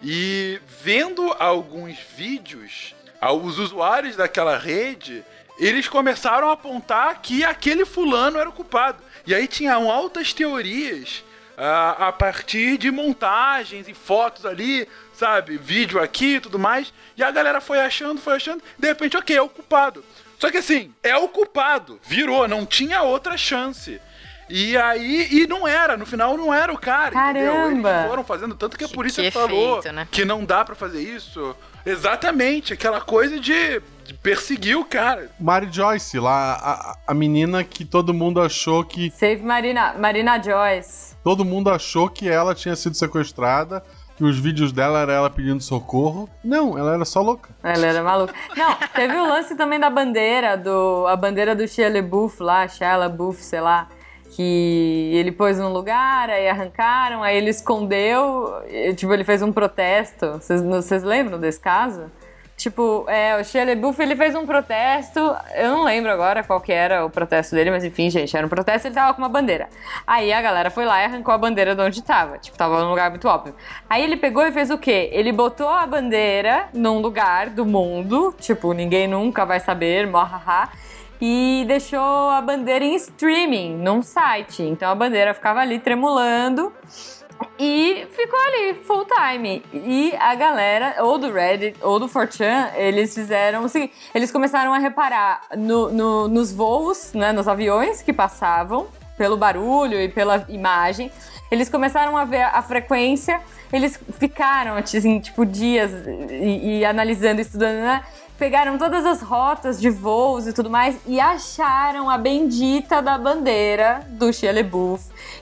E 0.03 0.61
vendo 0.83 1.35
alguns 1.39 1.97
vídeos, 2.15 2.95
os 3.41 3.59
usuários 3.59 4.17
daquela 4.17 4.59
rede, 4.59 5.25
eles 5.59 5.89
começaram 5.89 6.51
a 6.51 6.53
apontar 6.53 7.23
que 7.23 7.43
aquele 7.45 7.87
fulano 7.87 8.39
era 8.39 8.51
o 8.51 8.53
culpado. 8.53 9.03
E 9.27 9.35
aí 9.35 9.49
tinham 9.49 9.91
altas 9.91 10.35
teorias 10.35 11.25
ah, 11.65 12.09
a 12.09 12.13
partir 12.13 12.77
de 12.77 12.91
montagens 12.91 13.87
e 13.89 13.95
fotos 13.95 14.45
ali, 14.45 14.89
sabe? 15.15 15.57
Vídeo 15.57 16.01
aqui 16.03 16.37
e 16.37 16.41
tudo 16.41 16.59
mais. 16.59 16.93
E 17.17 17.23
a 17.23 17.31
galera 17.31 17.61
foi 17.61 17.79
achando, 17.81 18.21
foi 18.21 18.35
achando, 18.35 18.63
de 18.79 18.89
repente, 18.89 19.17
ok, 19.17 19.37
é 19.37 19.43
o 19.43 19.49
culpado. 19.49 20.05
Só 20.39 20.51
que 20.51 20.59
assim, 20.59 20.93
é 21.03 21.17
o 21.17 21.29
culpado. 21.29 22.01
Virou, 22.03 22.49
não 22.49 22.67
tinha 22.67 23.03
outra 23.03 23.37
chance. 23.37 24.01
E 24.51 24.77
aí, 24.77 25.29
e 25.31 25.47
não 25.47 25.67
era, 25.67 25.97
no 25.97 26.05
final 26.05 26.37
não 26.37 26.53
era 26.53 26.73
o 26.73 26.77
cara, 26.77 27.15
entendeu? 27.31 27.53
Caramba! 27.55 27.91
Eles 27.91 28.07
foram 28.11 28.25
fazendo 28.25 28.55
tanto 28.55 28.77
que 28.77 28.85
a 28.85 28.89
Que- 28.89 28.95
polícia 28.95 29.23
que 29.23 29.31
falou 29.31 29.79
efeito, 29.79 29.95
né? 29.95 30.09
que 30.11 30.25
não 30.25 30.45
dá 30.45 30.65
pra 30.65 30.75
fazer 30.75 31.01
isso. 31.01 31.57
Exatamente, 31.85 32.73
aquela 32.73 33.01
coisa 33.01 33.41
de, 33.41 33.81
perseguir 34.23 34.77
o 34.77 34.85
cara. 34.85 35.31
Mary 35.39 35.69
Joyce, 35.71 36.19
lá, 36.19 36.55
a, 36.55 36.97
a 37.09 37.15
menina 37.15 37.63
que 37.65 37.85
todo 37.85 38.13
mundo 38.13 38.41
achou 38.41 38.85
que. 38.85 39.11
Save 39.11 39.43
Marina, 39.43 39.95
Marina 39.95 40.43
Joyce. 40.43 41.15
Todo 41.23 41.45
mundo 41.45 41.71
achou 41.71 42.09
que 42.09 42.29
ela 42.29 42.55
tinha 42.55 42.75
sido 42.75 42.97
sequestrada, 42.97 43.83
que 44.17 44.25
os 44.25 44.39
vídeos 44.39 44.73
dela 44.73 45.01
era 45.01 45.13
ela 45.13 45.31
pedindo 45.31 45.63
socorro. 45.63 46.29
Não, 46.43 46.77
ela 46.77 46.95
era 46.95 47.05
só 47.05 47.21
louca. 47.21 47.51
Ela 47.63 47.87
era 47.87 48.03
maluca. 48.03 48.35
Não, 48.57 48.75
teve 48.95 49.17
o 49.17 49.29
lance 49.29 49.55
também 49.57 49.79
da 49.79 49.91
bandeira, 49.91 50.57
do, 50.57 51.07
a 51.07 51.17
bandeira 51.17 51.55
do 51.55 51.67
Shia 51.67 51.93
LaBeouf 51.93 52.43
lá, 52.43 52.67
Shia 52.67 52.97
LaBeouf, 52.97 53.43
sei 53.43 53.61
lá, 53.61 53.89
que 54.35 55.11
ele 55.15 55.31
pôs 55.31 55.59
num 55.59 55.69
lugar, 55.69 56.31
aí 56.31 56.49
arrancaram, 56.49 57.23
aí 57.23 57.37
ele 57.37 57.51
escondeu, 57.51 58.51
e, 58.67 58.95
tipo, 58.95 59.13
ele 59.13 59.25
fez 59.25 59.43
um 59.43 59.53
protesto. 59.53 60.41
Vocês 60.41 61.03
lembram 61.03 61.39
desse 61.39 61.61
caso? 61.61 62.11
Tipo, 62.57 63.05
é, 63.09 63.41
o 63.41 63.45
Shia 63.45 63.65
LaBeouf, 63.65 64.01
ele 64.01 64.15
fez 64.15 64.35
um 64.35 64.47
protesto, 64.47 65.19
eu 65.57 65.71
não 65.71 65.85
lembro 65.85 66.11
agora 66.13 66.45
qual 66.45 66.61
que 66.61 66.73
era 66.73 67.05
o 67.05 67.11
protesto 67.11 67.57
dele, 67.57 67.71
mas 67.73 67.83
enfim, 67.83 68.09
gente, 68.09 68.37
era 68.37 68.47
um 68.47 68.49
protesto, 68.49 68.87
ele 68.87 68.95
tava 68.95 69.13
com 69.15 69.21
uma 69.21 69.29
bandeira. 69.29 69.69
Aí 70.07 70.33
a 70.33 70.41
galera 70.41 70.71
foi 70.71 70.85
lá 70.85 71.03
e 71.03 71.07
arrancou 71.07 71.35
a 71.35 71.39
bandeira 71.39 71.75
de 71.75 71.83
onde 71.83 72.01
tava, 72.03 72.39
tipo, 72.39 72.57
tava 72.57 72.81
num 72.83 72.91
lugar 72.91 73.11
muito 73.11 73.27
óbvio. 73.27 73.55
Aí 73.91 74.03
ele 74.03 74.17
pegou 74.17 74.47
e 74.47 74.53
fez 74.53 74.71
o 74.71 74.79
quê? 74.79 75.11
Ele 75.13 75.33
botou 75.33 75.69
a 75.69 75.85
bandeira 75.87 76.69
num 76.73 77.01
lugar 77.01 77.51
do 77.51 77.67
mundo, 77.67 78.33
tipo, 78.39 78.73
ninguém 78.73 79.09
nunca 79.09 79.45
vai 79.45 79.59
saber, 79.59 80.07
morhaha, 80.07 80.69
e 81.25 81.65
deixou 81.69 82.31
a 82.31 82.43
bandeira 82.43 82.85
em 82.85 82.97
streaming, 82.97 83.77
num 83.77 84.03
site. 84.03 84.65
Então 84.65 84.91
a 84.91 84.95
bandeira 84.95 85.33
ficava 85.33 85.61
ali 85.61 85.79
tremulando. 85.79 86.73
E 87.59 88.07
ficou 88.11 88.39
ali, 88.41 88.75
full 88.75 89.07
time. 89.07 89.63
E 89.73 90.13
a 90.19 90.35
galera, 90.35 90.97
ou 91.05 91.19
do 91.19 91.33
Reddit, 91.33 91.77
ou 91.81 92.01
do 92.01 92.09
4chan, 92.09 92.73
eles 92.75 93.15
fizeram 93.15 93.65
o 93.65 93.69
seguinte: 93.69 93.95
eles 94.13 94.33
começaram 94.33 94.75
a 94.75 94.79
reparar 94.79 95.43
no, 95.57 95.93
no, 95.93 96.29
nos 96.29 96.53
voos, 96.53 97.13
né, 97.13 97.31
nos 97.31 97.47
aviões 97.47 98.03
que 98.03 98.13
passavam, 98.13 98.89
pelo 99.17 99.37
barulho 99.37 100.01
e 100.01 100.09
pela 100.09 100.45
imagem. 100.49 101.11
Eles 101.53 101.69
começaram 101.69 102.17
a 102.17 102.25
ver 102.25 102.43
a 102.43 102.63
frequência, 102.63 103.41
eles 103.73 103.99
ficaram, 104.19 104.77
assim, 104.77 105.21
tipo, 105.21 105.47
dias 105.47 105.91
e, 106.31 106.79
e 106.79 106.85
analisando, 106.85 107.41
estudando, 107.41 107.77
né? 107.77 108.03
Pegaram 108.43 108.77
todas 108.77 109.07
as 109.07 109.23
rotas 109.23 109.81
de 109.81 109.89
voos 109.89 110.49
e 110.49 110.53
tudo 110.53 110.69
mais 110.69 110.97
e 111.07 111.21
acharam 111.21 112.11
a 112.11 112.19
bendita 112.19 113.01
da 113.01 113.17
bandeira 113.17 114.05
do 114.09 114.33
Shia 114.33 114.53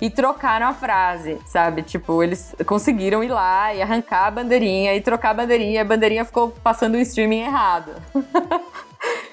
e 0.03 0.11
trocaram 0.11 0.67
a 0.67 0.75
frase, 0.75 1.39
sabe? 1.47 1.81
Tipo, 1.81 2.23
eles 2.23 2.55
conseguiram 2.67 3.25
ir 3.25 3.31
lá 3.31 3.75
e 3.75 3.81
arrancar 3.81 4.27
a 4.27 4.31
bandeirinha 4.31 4.95
e 4.95 5.01
trocar 5.01 5.31
a 5.31 5.35
bandeirinha 5.35 5.81
a 5.81 5.85
bandeirinha 5.85 6.27
ficou 6.27 6.51
passando 6.63 6.97
o 6.97 6.99
streaming 6.99 7.41
errado. 7.41 7.93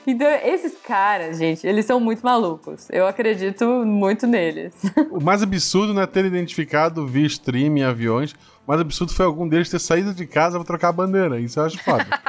Então, 0.10 0.26
esses 0.46 0.74
caras, 0.78 1.38
gente, 1.38 1.68
eles 1.68 1.86
são 1.86 2.00
muito 2.00 2.22
malucos. 2.22 2.88
Eu 2.90 3.06
acredito 3.06 3.66
muito 3.86 4.26
neles. 4.26 4.74
O 5.12 5.22
mais 5.22 5.44
absurdo 5.44 5.94
não 5.94 6.02
é 6.02 6.08
ter 6.08 6.24
identificado 6.24 7.06
via 7.06 7.28
stream 7.28 7.76
em 7.76 7.84
aviões. 7.84 8.34
Mais 8.68 8.82
absurdo 8.82 9.14
foi 9.14 9.26
algum 9.26 9.48
deles 9.48 9.70
ter 9.70 9.80
saído 9.80 10.14
de 10.14 10.28
casa 10.28 10.58
pra 10.58 10.66
trocar 10.66 10.90
a 10.90 10.92
bandeira. 10.92 11.40
Isso 11.40 11.58
eu 11.58 11.66
acho 11.66 11.82
foda. 11.82 12.06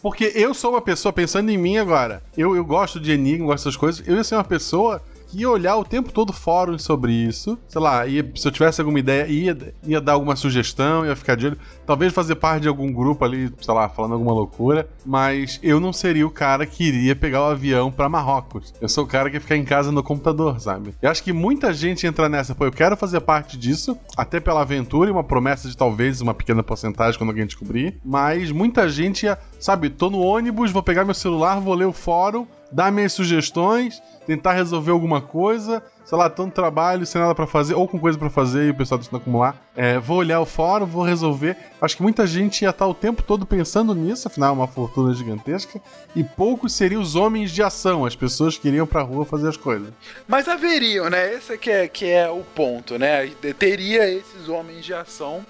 Porque 0.00 0.32
eu 0.34 0.54
sou 0.54 0.72
uma 0.72 0.80
pessoa, 0.80 1.12
pensando 1.12 1.50
em 1.50 1.58
mim 1.58 1.76
agora, 1.76 2.22
eu, 2.36 2.56
eu 2.56 2.64
gosto 2.64 2.98
de 2.98 3.12
enigma, 3.12 3.46
gosto 3.46 3.64
dessas 3.64 3.76
coisas, 3.76 4.08
eu 4.08 4.16
ia 4.16 4.24
ser 4.24 4.34
uma 4.34 4.42
pessoa 4.42 5.00
ia 5.34 5.48
olhar 5.48 5.76
o 5.76 5.84
tempo 5.84 6.12
todo 6.12 6.32
fóruns 6.32 6.82
sobre 6.82 7.12
isso. 7.12 7.58
Sei 7.68 7.80
lá, 7.80 8.06
ia, 8.06 8.28
se 8.34 8.46
eu 8.46 8.52
tivesse 8.52 8.80
alguma 8.80 8.98
ideia, 8.98 9.26
ia, 9.26 9.74
ia 9.84 10.00
dar 10.00 10.12
alguma 10.12 10.36
sugestão, 10.36 11.04
ia 11.06 11.16
ficar 11.16 11.36
de 11.36 11.46
olho. 11.46 11.58
Talvez 11.86 12.12
fazer 12.12 12.36
parte 12.36 12.62
de 12.62 12.68
algum 12.68 12.92
grupo 12.92 13.24
ali, 13.24 13.52
sei 13.60 13.74
lá, 13.74 13.88
falando 13.88 14.12
alguma 14.12 14.32
loucura. 14.32 14.88
Mas 15.04 15.58
eu 15.62 15.80
não 15.80 15.92
seria 15.92 16.26
o 16.26 16.30
cara 16.30 16.66
que 16.66 16.84
iria 16.84 17.16
pegar 17.16 17.42
o 17.42 17.50
avião 17.50 17.90
para 17.90 18.08
Marrocos. 18.08 18.74
Eu 18.80 18.88
sou 18.88 19.04
o 19.04 19.06
cara 19.06 19.30
que 19.30 19.36
ia 19.36 19.40
ficar 19.40 19.56
em 19.56 19.64
casa 19.64 19.90
no 19.90 20.02
computador, 20.02 20.60
sabe? 20.60 20.94
Eu 21.00 21.10
acho 21.10 21.22
que 21.22 21.32
muita 21.32 21.72
gente 21.72 22.06
entra 22.06 22.28
nessa, 22.28 22.54
pô, 22.54 22.64
eu 22.64 22.72
quero 22.72 22.96
fazer 22.96 23.20
parte 23.20 23.56
disso, 23.56 23.96
até 24.16 24.40
pela 24.40 24.62
aventura 24.62 25.08
e 25.08 25.12
uma 25.12 25.24
promessa 25.24 25.68
de 25.68 25.76
talvez 25.76 26.20
uma 26.20 26.34
pequena 26.34 26.62
porcentagem 26.62 27.18
quando 27.18 27.30
alguém 27.30 27.46
descobrir. 27.46 27.98
Mas 28.04 28.50
muita 28.50 28.88
gente 28.88 29.24
ia, 29.24 29.38
sabe, 29.58 29.90
tô 29.90 30.10
no 30.10 30.20
ônibus, 30.20 30.70
vou 30.70 30.82
pegar 30.82 31.04
meu 31.04 31.14
celular, 31.14 31.60
vou 31.60 31.74
ler 31.74 31.86
o 31.86 31.92
fórum 31.92 32.46
dar 32.72 32.90
minhas 32.90 33.12
sugestões, 33.12 34.02
tentar 34.26 34.52
resolver 34.52 34.90
alguma 34.90 35.20
coisa, 35.20 35.82
sei 36.04 36.16
lá, 36.16 36.28
tanto 36.30 36.54
trabalho, 36.54 37.04
sem 37.04 37.20
nada 37.20 37.34
para 37.34 37.46
fazer, 37.46 37.74
ou 37.74 37.86
com 37.86 37.98
coisa 37.98 38.18
para 38.18 38.30
fazer 38.30 38.66
e 38.66 38.70
o 38.70 38.74
pessoal 38.74 38.98
tentando 38.98 39.20
acumular. 39.20 39.56
É, 39.74 39.98
vou 39.98 40.18
olhar 40.18 40.40
o 40.40 40.46
fórum, 40.46 40.86
vou 40.86 41.02
resolver. 41.02 41.56
Acho 41.80 41.96
que 41.96 42.02
muita 42.02 42.26
gente 42.26 42.62
ia 42.62 42.70
estar 42.70 42.86
o 42.86 42.94
tempo 42.94 43.22
todo 43.22 43.46
pensando 43.46 43.94
nisso, 43.94 44.28
afinal 44.28 44.50
é 44.50 44.52
uma 44.52 44.68
fortuna 44.68 45.14
gigantesca, 45.14 45.80
e 46.14 46.22
poucos 46.22 46.72
seriam 46.72 47.02
os 47.02 47.14
homens 47.14 47.50
de 47.50 47.62
ação, 47.62 48.04
as 48.04 48.16
pessoas 48.16 48.56
que 48.56 48.68
iriam 48.68 48.86
pra 48.86 49.02
rua 49.02 49.24
fazer 49.24 49.48
as 49.48 49.56
coisas. 49.56 49.88
Mas 50.26 50.48
haveriam, 50.48 51.10
né? 51.10 51.34
Esse 51.34 51.56
que 51.58 51.70
é, 51.70 51.88
que 51.88 52.06
é 52.06 52.28
o 52.28 52.42
ponto, 52.54 52.98
né? 52.98 53.26
Teria 53.58 54.08
esses 54.08 54.48
homens 54.48 54.84
de 54.84 54.94
ação. 54.94 55.44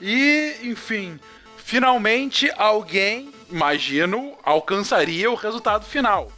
E, 0.00 0.56
enfim, 0.64 1.18
finalmente 1.56 2.50
alguém, 2.56 3.30
imagino, 3.50 4.32
alcançaria 4.44 5.30
o 5.30 5.34
resultado 5.34 5.84
final. 5.84 6.30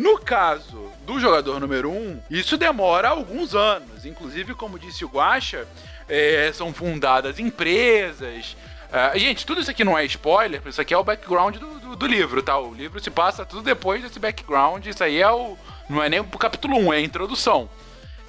No 0.00 0.18
caso 0.18 0.90
do 1.04 1.20
jogador 1.20 1.60
número 1.60 1.90
1, 1.90 1.94
um, 1.94 2.22
isso 2.30 2.56
demora 2.56 3.10
alguns 3.10 3.54
anos. 3.54 4.06
Inclusive, 4.06 4.54
como 4.54 4.78
disse 4.78 5.04
o 5.04 5.08
Guacha, 5.08 5.68
é, 6.08 6.50
são 6.54 6.72
fundadas 6.72 7.38
empresas. 7.38 8.56
Uh, 8.88 9.18
gente, 9.18 9.44
tudo 9.44 9.60
isso 9.60 9.70
aqui 9.70 9.84
não 9.84 9.98
é 9.98 10.06
spoiler, 10.06 10.62
isso 10.64 10.80
aqui 10.80 10.94
é 10.94 10.96
o 10.96 11.04
background 11.04 11.56
do, 11.58 11.80
do, 11.80 11.96
do, 11.96 12.06
livro, 12.06 12.42
tá? 12.42 12.58
O 12.58 12.72
livro 12.72 12.98
se 12.98 13.10
passa 13.10 13.44
tudo 13.44 13.60
depois 13.60 14.02
desse 14.02 14.18
background. 14.18 14.86
Isso 14.86 15.04
aí 15.04 15.20
é 15.20 15.30
o. 15.30 15.54
Não 15.86 16.02
é 16.02 16.08
nem 16.08 16.20
o 16.20 16.24
capítulo 16.24 16.78
1, 16.78 16.94
é 16.94 16.96
a 16.96 17.00
introdução. 17.02 17.68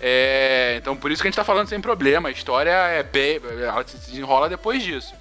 É, 0.02 0.76
então 0.78 0.98
por 0.98 1.10
isso 1.10 1.22
que 1.22 1.30
a 1.30 1.32
gente 1.32 1.38
tá 1.38 1.46
falando 1.46 1.70
sem 1.70 1.80
problema. 1.80 2.28
A 2.28 2.34
história 2.34 2.70
é 2.70 3.02
bem. 3.02 3.40
Ela 3.62 3.88
se 3.88 3.96
desenrola 3.96 4.50
depois 4.50 4.84
disso 4.84 5.14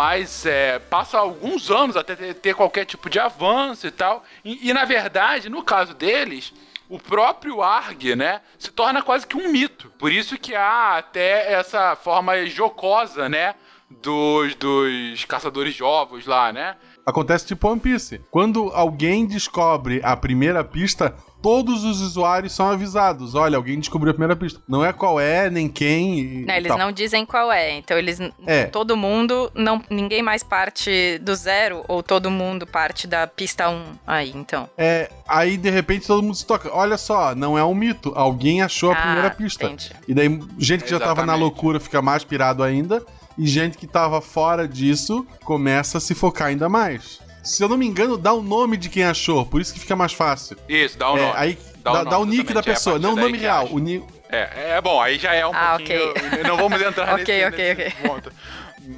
mas 0.00 0.46
é, 0.46 0.78
passa 0.78 1.18
alguns 1.18 1.70
anos 1.70 1.94
até 1.94 2.32
ter, 2.32 2.54
qualquer 2.54 2.86
tipo 2.86 3.10
de 3.10 3.18
avanço 3.18 3.86
e 3.86 3.90
tal. 3.90 4.24
E, 4.42 4.70
e, 4.70 4.72
na 4.72 4.86
verdade, 4.86 5.50
no 5.50 5.62
caso 5.62 5.92
deles, 5.92 6.54
o 6.88 6.98
próprio 6.98 7.60
ARG, 7.60 8.16
né, 8.16 8.40
se 8.58 8.72
torna 8.72 9.02
quase 9.02 9.26
que 9.26 9.36
um 9.36 9.52
mito. 9.52 9.92
Por 9.98 10.10
isso 10.10 10.38
que 10.38 10.54
há 10.54 10.96
até 10.96 11.52
essa 11.52 11.94
forma 11.96 12.46
jocosa, 12.46 13.28
né, 13.28 13.54
dos, 13.90 14.54
dos 14.54 15.26
caçadores 15.26 15.74
de 15.74 15.84
ovos 15.84 16.24
lá, 16.24 16.50
né? 16.50 16.76
Acontece 17.04 17.46
tipo 17.46 17.68
One 17.68 17.80
Piece. 17.80 18.20
Quando 18.30 18.70
alguém 18.72 19.26
descobre 19.26 20.00
a 20.02 20.16
primeira 20.16 20.62
pista, 20.62 21.14
todos 21.42 21.84
os 21.84 22.00
usuários 22.00 22.52
são 22.52 22.70
avisados. 22.70 23.34
Olha, 23.34 23.56
alguém 23.56 23.78
descobriu 23.78 24.10
a 24.10 24.14
primeira 24.14 24.36
pista. 24.36 24.60
Não 24.68 24.84
é 24.84 24.92
qual 24.92 25.18
é, 25.18 25.50
nem 25.50 25.68
quem. 25.68 26.44
Não, 26.46 26.54
eles 26.54 26.76
não 26.76 26.92
dizem 26.92 27.24
qual 27.26 27.50
é. 27.50 27.72
Então 27.72 27.98
eles. 27.98 28.18
É. 28.46 28.64
Todo 28.66 28.96
mundo. 28.96 29.50
não 29.54 29.82
Ninguém 29.90 30.22
mais 30.22 30.42
parte 30.42 31.18
do 31.18 31.34
zero, 31.34 31.84
ou 31.88 32.02
todo 32.02 32.30
mundo 32.30 32.66
parte 32.66 33.06
da 33.06 33.26
pista 33.26 33.68
1 33.68 33.84
aí, 34.06 34.32
então. 34.34 34.68
É. 34.76 35.10
Aí, 35.26 35.56
de 35.56 35.70
repente, 35.70 36.06
todo 36.06 36.22
mundo 36.22 36.34
se 36.34 36.46
toca. 36.46 36.70
Olha 36.72 36.96
só, 36.96 37.34
não 37.34 37.58
é 37.58 37.64
um 37.64 37.74
mito. 37.74 38.12
Alguém 38.14 38.62
achou 38.62 38.90
a 38.90 38.94
ah, 38.94 39.02
primeira 39.02 39.30
pista. 39.30 39.64
Entendi. 39.64 39.90
E 40.06 40.14
daí, 40.14 40.28
gente 40.28 40.38
que 40.38 40.62
Exatamente. 40.62 40.90
já 40.90 40.98
tava 41.00 41.26
na 41.26 41.34
loucura 41.34 41.80
fica 41.80 42.00
mais 42.02 42.24
pirado 42.24 42.62
ainda. 42.62 43.04
E 43.38 43.46
gente 43.46 43.78
que 43.78 43.86
tava 43.86 44.20
fora 44.20 44.66
disso 44.66 45.26
começa 45.44 45.98
a 45.98 46.00
se 46.00 46.14
focar 46.14 46.48
ainda 46.48 46.68
mais. 46.68 47.20
Se 47.42 47.62
eu 47.62 47.68
não 47.68 47.76
me 47.76 47.86
engano, 47.86 48.16
dá 48.18 48.32
o 48.32 48.42
nome 48.42 48.76
de 48.76 48.88
quem 48.88 49.04
achou, 49.04 49.46
por 49.46 49.60
isso 49.60 49.72
que 49.72 49.80
fica 49.80 49.96
mais 49.96 50.12
fácil. 50.12 50.56
Isso, 50.68 50.98
dá 50.98 51.10
o 51.10 51.16
é, 51.16 51.20
nome. 51.20 51.32
Aí 51.36 51.58
dá, 51.78 51.92
dá, 51.92 52.00
o, 52.00 52.04
dá 52.04 52.18
o 52.18 52.26
nick 52.26 52.52
da 52.52 52.60
é 52.60 52.62
pessoa, 52.62 52.96
é 52.96 52.98
não 52.98 53.14
o 53.14 53.16
nome 53.16 53.38
real. 53.38 53.68
O 53.70 53.78
ni... 53.78 54.04
é, 54.28 54.72
é 54.76 54.80
bom, 54.80 55.00
aí 55.00 55.18
já 55.18 55.34
é 55.34 55.46
um 55.46 55.52
ah, 55.54 55.76
pouquinho. 55.76 56.10
Okay. 56.10 56.42
Não 56.42 56.56
vamos 56.56 56.82
entrar 56.82 57.06
nesse, 57.16 57.22
okay, 57.22 57.46
okay, 57.46 57.74
nesse 57.74 57.88
okay. 57.96 58.08
ponto. 58.08 58.32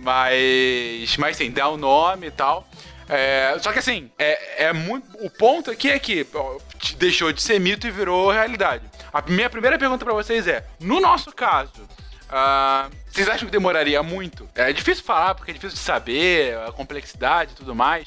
Mas, 0.03 1.17
mas 1.19 1.37
sim, 1.37 1.51
dá 1.51 1.69
o 1.69 1.77
nome 1.77 2.29
e 2.29 2.31
tal. 2.31 2.67
É, 3.09 3.57
só 3.61 3.73
que 3.73 3.79
assim, 3.79 4.11
é, 4.19 4.65
é 4.65 4.73
muito. 4.73 5.07
O 5.25 5.31
ponto 5.31 5.71
aqui 5.71 5.91
é 5.91 5.99
que 5.99 6.27
ó, 6.35 6.59
deixou 6.97 7.33
de 7.33 7.43
ser 7.43 7.61
mito 7.61 7.87
e 7.87 7.91
virou 7.91 8.31
realidade. 8.31 8.85
A 9.13 9.23
minha 9.23 9.51
primeira 9.51 9.79
pergunta 9.79 10.05
para 10.05 10.15
vocês 10.15 10.47
é: 10.47 10.65
no 10.81 11.01
nosso 11.01 11.31
caso, 11.33 11.83
uh, 12.31 12.91
vocês 13.13 13.29
acham 13.29 13.45
que 13.45 13.53
demoraria 13.53 14.03
muito? 14.03 14.49
É 14.55 14.73
difícil 14.73 15.05
falar, 15.05 15.35
porque 15.35 15.51
é 15.51 15.55
difícil 15.55 15.77
de 15.77 15.85
saber, 15.85 16.57
a 16.67 16.73
complexidade 16.73 17.53
e 17.53 17.55
tudo 17.55 17.75
mais. 17.75 18.07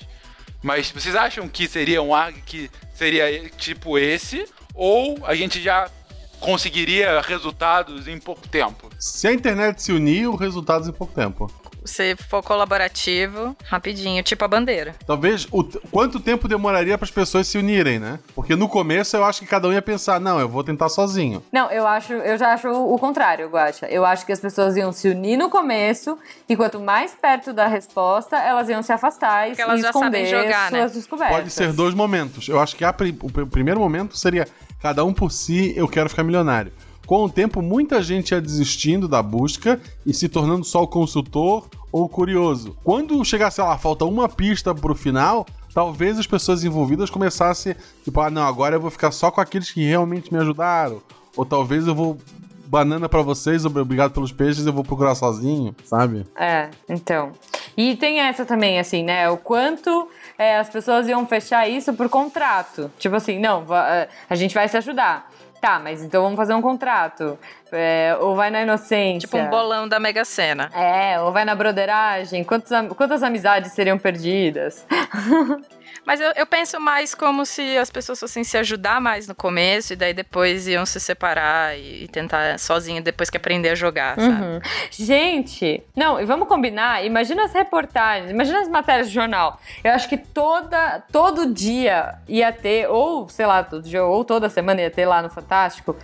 Mas 0.64 0.90
vocês 0.90 1.16
acham 1.16 1.48
que 1.48 1.68
seria 1.68 2.02
um 2.02 2.14
ARG 2.14 2.42
que 2.44 2.72
seria 2.96 3.48
tipo 3.52 4.00
esse? 4.00 4.48
Ou 4.74 5.24
a 5.24 5.36
gente 5.36 5.62
já 5.62 5.92
conseguiria 6.40 7.22
resultados 7.22 8.08
em 8.08 8.18
pouco 8.18 8.48
tempo? 8.48 8.90
Se 9.00 9.28
a 9.28 9.34
internet 9.34 9.80
se 9.84 9.92
unir, 9.92 10.28
o 10.28 10.36
resultados 10.36 10.88
em 10.88 10.92
pouco 10.92 11.14
tempo 11.14 11.52
se 11.86 12.16
for 12.16 12.44
colaborativo, 12.44 13.56
rapidinho, 13.66 14.22
tipo 14.24 14.44
a 14.44 14.48
bandeira. 14.48 14.96
Talvez 15.06 15.48
o 15.52 15.64
quanto 15.92 16.20
tempo 16.20 16.48
demoraria 16.48 16.98
para 16.98 17.06
as 17.06 17.12
pessoas 17.12 17.48
se 17.48 17.58
unirem, 17.58 18.00
né? 18.00 18.20
Porque 18.34 18.56
no 18.56 18.68
começo 18.68 19.16
eu 19.16 19.24
acho 19.24 19.42
que 19.42 19.48
cada 19.48 19.68
um 19.68 19.74
ia 19.74 19.82
pensar, 19.82 20.20
não, 20.20 20.40
eu 20.40 20.50
vou 20.50 20.64
tentar 20.64 20.90
sozinho. 20.90 21.44
Não, 21.52 21.72
eu 21.72 21.88
acho, 21.88 22.14
eu 22.14 22.38
já 22.38 22.54
acho 22.54 22.70
o 22.70 22.98
contrário, 22.98 23.48
Guacha. 23.50 23.86
Eu 23.88 24.06
acho 24.06 24.26
que 24.26 24.32
as 24.32 24.40
pessoas 24.40 24.76
iam 24.76 24.92
se 24.92 25.08
unir 25.10 25.38
no 25.38 25.50
começo 25.50 26.18
e 26.48 26.56
quanto 26.56 26.80
mais 26.80 27.14
perto 27.14 27.54
da 27.54 27.68
resposta, 27.68 28.38
elas 28.38 28.70
iam 28.70 28.82
se 28.82 28.92
afastar 28.92 29.50
e, 29.50 29.60
elas 29.60 29.82
esconder 29.82 30.26
jogar, 30.26 30.72
né? 30.72 30.80
suas 30.80 30.92
né? 30.92 30.98
descobertas. 30.98 31.36
Pode 31.38 31.50
ser 31.52 31.74
dois 31.74 31.94
momentos. 31.94 32.48
Eu 32.48 32.60
acho 32.60 32.76
que 32.76 32.84
a, 32.84 32.94
o 33.22 33.48
primeiro 33.48 33.80
momento 33.80 34.18
seria 34.18 34.48
cada 34.82 35.04
um 35.04 35.14
por 35.14 35.32
si, 35.32 35.74
eu 35.76 35.88
quero 35.88 36.10
ficar 36.10 36.24
milionário. 36.24 36.72
Com 37.06 37.26
o 37.26 37.30
tempo, 37.30 37.62
muita 37.62 38.02
gente 38.02 38.32
ia 38.32 38.42
desistindo 38.42 39.08
da 39.08 39.22
busca 39.22 39.80
e 40.06 40.14
se 40.14 40.28
tornando 40.28 40.64
só 40.64 40.84
o 40.84 40.88
consultor 40.88 41.68
ou 41.92 42.10
curioso. 42.10 42.76
Quando 42.84 43.24
chegasse 43.24 43.62
lá, 43.62 43.78
falta 43.78 44.06
uma 44.06 44.28
pista 44.28 44.74
pro 44.74 44.96
final, 44.96 45.46
talvez 45.74 46.18
as 46.18 46.26
pessoas 46.26 46.64
envolvidas 46.64 47.10
começassem, 47.10 47.76
tipo, 48.04 48.20
ah, 48.20 48.30
não, 48.30 48.44
agora 48.44 48.76
eu 48.76 48.82
vou 48.82 48.90
ficar 48.90 49.12
só 49.12 49.30
com 49.30 49.40
aqueles 49.40 49.72
que 49.72 49.86
realmente 49.86 50.34
me 50.34 50.40
ajudaram. 50.40 51.02
Ou 51.38 51.46
talvez 51.46 51.86
eu 51.86 51.94
vou 51.94 52.18
banana 52.66 53.08
para 53.08 53.22
vocês, 53.22 53.66
obrigado 53.66 54.12
pelos 54.12 54.32
peixes, 54.32 54.66
eu 54.66 54.74
vou 54.74 54.84
procurar 54.84 55.16
sozinho, 55.16 55.76
sabe? 55.86 56.26
É, 56.36 56.70
então. 56.90 57.32
E 57.78 57.96
tem 57.96 58.20
essa 58.20 58.46
também, 58.46 58.80
assim, 58.80 59.04
né? 59.04 59.30
O 59.30 59.38
quanto 59.38 60.10
é, 60.38 60.58
as 60.58 60.70
pessoas 60.70 61.08
iam 61.08 61.26
fechar 61.28 61.68
isso 61.68 61.94
por 61.94 62.10
contrato. 62.10 62.92
Tipo 62.98 63.16
assim, 63.16 63.40
não, 63.40 63.66
é, 63.76 64.08
a 64.30 64.36
gente 64.36 64.54
vai 64.54 64.68
se 64.68 64.78
ajudar. 64.78 65.30
Tá, 65.66 65.80
mas 65.80 66.04
então 66.04 66.22
vamos 66.22 66.38
fazer 66.38 66.54
um 66.54 66.62
contrato. 66.62 67.40
É, 67.72 68.16
ou 68.20 68.36
vai 68.36 68.52
na 68.52 68.62
inocência. 68.62 69.28
Tipo 69.28 69.38
um 69.38 69.50
bolão 69.50 69.88
da 69.88 70.00
Mega 70.00 70.24
Sena. 70.24 70.70
É, 70.72 71.20
ou 71.20 71.32
vai 71.32 71.44
na 71.44 71.56
broderagem. 71.56 72.44
Quantas, 72.44 72.88
quantas 72.90 73.24
amizades 73.24 73.72
seriam 73.72 73.98
perdidas? 73.98 74.86
Mas 76.06 76.20
eu, 76.22 76.32
eu 76.36 76.46
penso 76.46 76.80
mais 76.80 77.14
como 77.14 77.46
se 77.46 77.78
as 77.78 77.90
pessoas 77.90 78.20
fossem 78.20 78.44
se 78.44 78.58
ajudar 78.58 79.00
mais 79.02 79.28
no 79.28 79.36
começo 79.36 79.94
e 79.94 79.96
daí 79.96 80.14
depois 80.14 80.68
iam 80.68 80.86
se 80.86 81.00
separar 81.00 81.78
e, 81.78 82.08
tentar 82.08 82.58
sozinho 82.60 83.02
depois 83.02 83.30
que 83.30 83.38
aprender 83.38 83.70
a 83.70 83.76
jogar, 83.76 84.16
sabe? 84.20 84.44
Uhum. 84.44 84.60
Gente, 84.92 85.84
não, 85.96 86.20
e 86.20 86.26
vamos 86.26 86.48
combinar. 86.48 87.04
Imagina 87.06 87.46
as 87.46 87.54
reportagens, 87.54 88.32
imagina 88.32 88.62
as 88.62 88.70
matérias 88.70 89.08
de 89.08 89.14
jornal. 89.14 89.60
Eu 89.84 89.92
acho 89.92 90.08
que 90.08 90.18
toda, 90.18 91.04
todo 91.12 91.54
dia 91.54 92.16
ia 92.28 92.52
ter, 92.52 92.90
ou 92.90 93.28
sei 93.30 93.46
lá, 93.46 93.64
todo 93.64 93.84
dia, 93.84 94.04
ou 94.04 94.24
toda 94.24 94.50
semana 94.50 94.82
ia 94.82 94.92
ter 94.92 95.06
lá 95.06 95.22
no 95.22 95.30
Fantástico, 95.30 95.96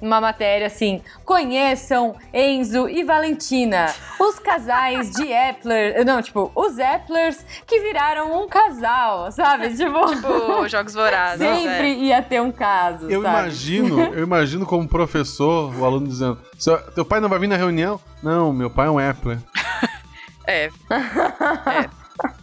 uma 0.00 0.20
matéria 0.20 0.66
assim: 0.66 1.02
conheçam 1.24 2.16
Enzo 2.32 2.88
e 2.88 3.04
Valentina, 3.04 3.92
os 4.18 4.38
casais 4.38 5.10
de 5.12 5.30
Epler. 5.30 6.04
Não, 6.04 6.20
tipo, 6.22 6.50
os 6.54 6.78
Eplers 6.78 7.44
que 7.66 7.80
viraram 7.80 8.42
um 8.42 8.48
casal, 8.48 9.30
sabe? 9.32 9.68
Tipo, 9.76 10.14
Tipo, 10.14 10.68
Jogos 10.68 10.94
Vorazes. 10.94 11.38
sempre 11.46 11.92
é. 11.92 11.94
ia 11.94 12.22
ter 12.22 12.40
um 12.40 12.52
caso. 12.52 13.08
Eu 13.10 13.22
sabe? 13.22 13.38
imagino, 13.38 14.00
eu 14.14 14.22
imagino 14.22 14.66
como 14.66 14.88
professor, 14.88 15.74
o 15.76 15.84
aluno 15.84 16.06
dizendo: 16.08 16.38
"Seu- 16.58 16.78
Teu 16.92 17.04
pai 17.04 17.20
não 17.20 17.28
vai 17.28 17.38
vir 17.38 17.48
na 17.48 17.56
reunião? 17.56 18.00
Não, 18.22 18.52
meu 18.52 18.70
pai 18.70 18.86
é 18.86 18.90
um 18.90 18.98
Appler. 18.98 19.38
É. 20.46 20.68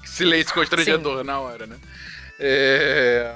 Silêncio 0.06 0.54
constrangedor 0.54 1.24
na 1.26 1.40
hora, 1.40 1.68
né? 1.68 1.76
É... 2.40 3.36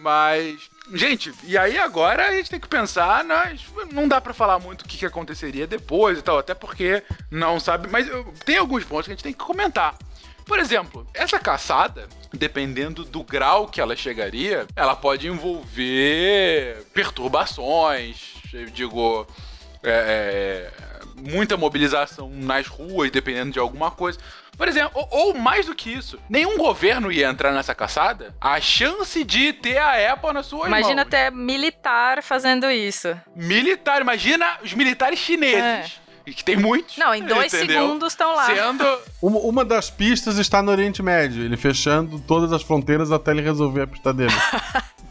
Mas, 0.00 0.70
gente, 0.94 1.32
e 1.44 1.56
aí 1.56 1.78
agora 1.78 2.28
a 2.28 2.32
gente 2.32 2.50
tem 2.50 2.60
que 2.60 2.68
pensar, 2.68 3.24
nas... 3.24 3.60
não 3.90 4.08
dá 4.08 4.20
pra 4.20 4.34
falar 4.34 4.58
muito 4.58 4.82
o 4.82 4.88
que, 4.88 4.98
que 4.98 5.06
aconteceria 5.06 5.66
depois 5.66 6.18
e 6.18 6.22
tal, 6.22 6.38
até 6.38 6.54
porque 6.54 7.02
não 7.30 7.60
sabe, 7.60 7.88
mas 7.88 8.06
tem 8.44 8.56
alguns 8.56 8.84
pontos 8.84 9.06
que 9.06 9.12
a 9.12 9.14
gente 9.14 9.24
tem 9.24 9.32
que 9.32 9.44
comentar. 9.44 9.96
Por 10.44 10.58
exemplo, 10.58 11.06
essa 11.14 11.38
caçada, 11.38 12.08
dependendo 12.32 13.04
do 13.04 13.22
grau 13.22 13.68
que 13.68 13.80
ela 13.80 13.94
chegaria, 13.94 14.66
ela 14.74 14.96
pode 14.96 15.28
envolver 15.28 16.84
perturbações, 16.92 18.34
eu 18.52 18.66
digo, 18.66 19.26
é, 19.82 20.70
é, 20.70 21.02
muita 21.16 21.56
mobilização 21.56 22.28
nas 22.28 22.66
ruas, 22.66 23.10
dependendo 23.10 23.52
de 23.52 23.58
alguma 23.58 23.90
coisa. 23.90 24.18
Por 24.56 24.68
exemplo, 24.68 24.92
ou, 24.94 25.08
ou 25.10 25.34
mais 25.34 25.66
do 25.66 25.74
que 25.74 25.90
isso, 25.90 26.18
nenhum 26.28 26.56
governo 26.58 27.10
ia 27.10 27.28
entrar 27.28 27.52
nessa 27.52 27.74
caçada. 27.74 28.34
A 28.40 28.60
chance 28.60 29.24
de 29.24 29.52
ter 29.52 29.78
a 29.78 30.12
Apple 30.12 30.32
nas 30.32 30.46
suas 30.46 30.66
Imagina 30.66 30.96
mãos. 30.96 31.06
até 31.06 31.30
militar 31.30 32.22
fazendo 32.22 32.70
isso. 32.70 33.16
Militar, 33.34 34.00
imagina 34.02 34.58
os 34.62 34.72
militares 34.74 35.18
chineses. 35.18 36.00
E 36.24 36.32
que 36.32 36.44
tem 36.44 36.56
muitos. 36.56 36.96
Não, 36.98 37.12
em 37.12 37.24
dois 37.24 37.52
entendeu? 37.52 37.82
segundos 37.82 38.12
estão 38.12 38.36
lá. 38.36 38.46
Sendo. 38.46 38.84
Uma, 39.20 39.38
uma 39.40 39.64
das 39.64 39.90
pistas 39.90 40.38
está 40.38 40.62
no 40.62 40.70
Oriente 40.70 41.02
Médio, 41.02 41.42
ele 41.44 41.56
fechando 41.56 42.20
todas 42.20 42.52
as 42.52 42.62
fronteiras 42.62 43.10
até 43.10 43.32
ele 43.32 43.42
resolver 43.42 43.82
a 43.82 43.86
pista 43.86 44.12
dele. 44.12 44.32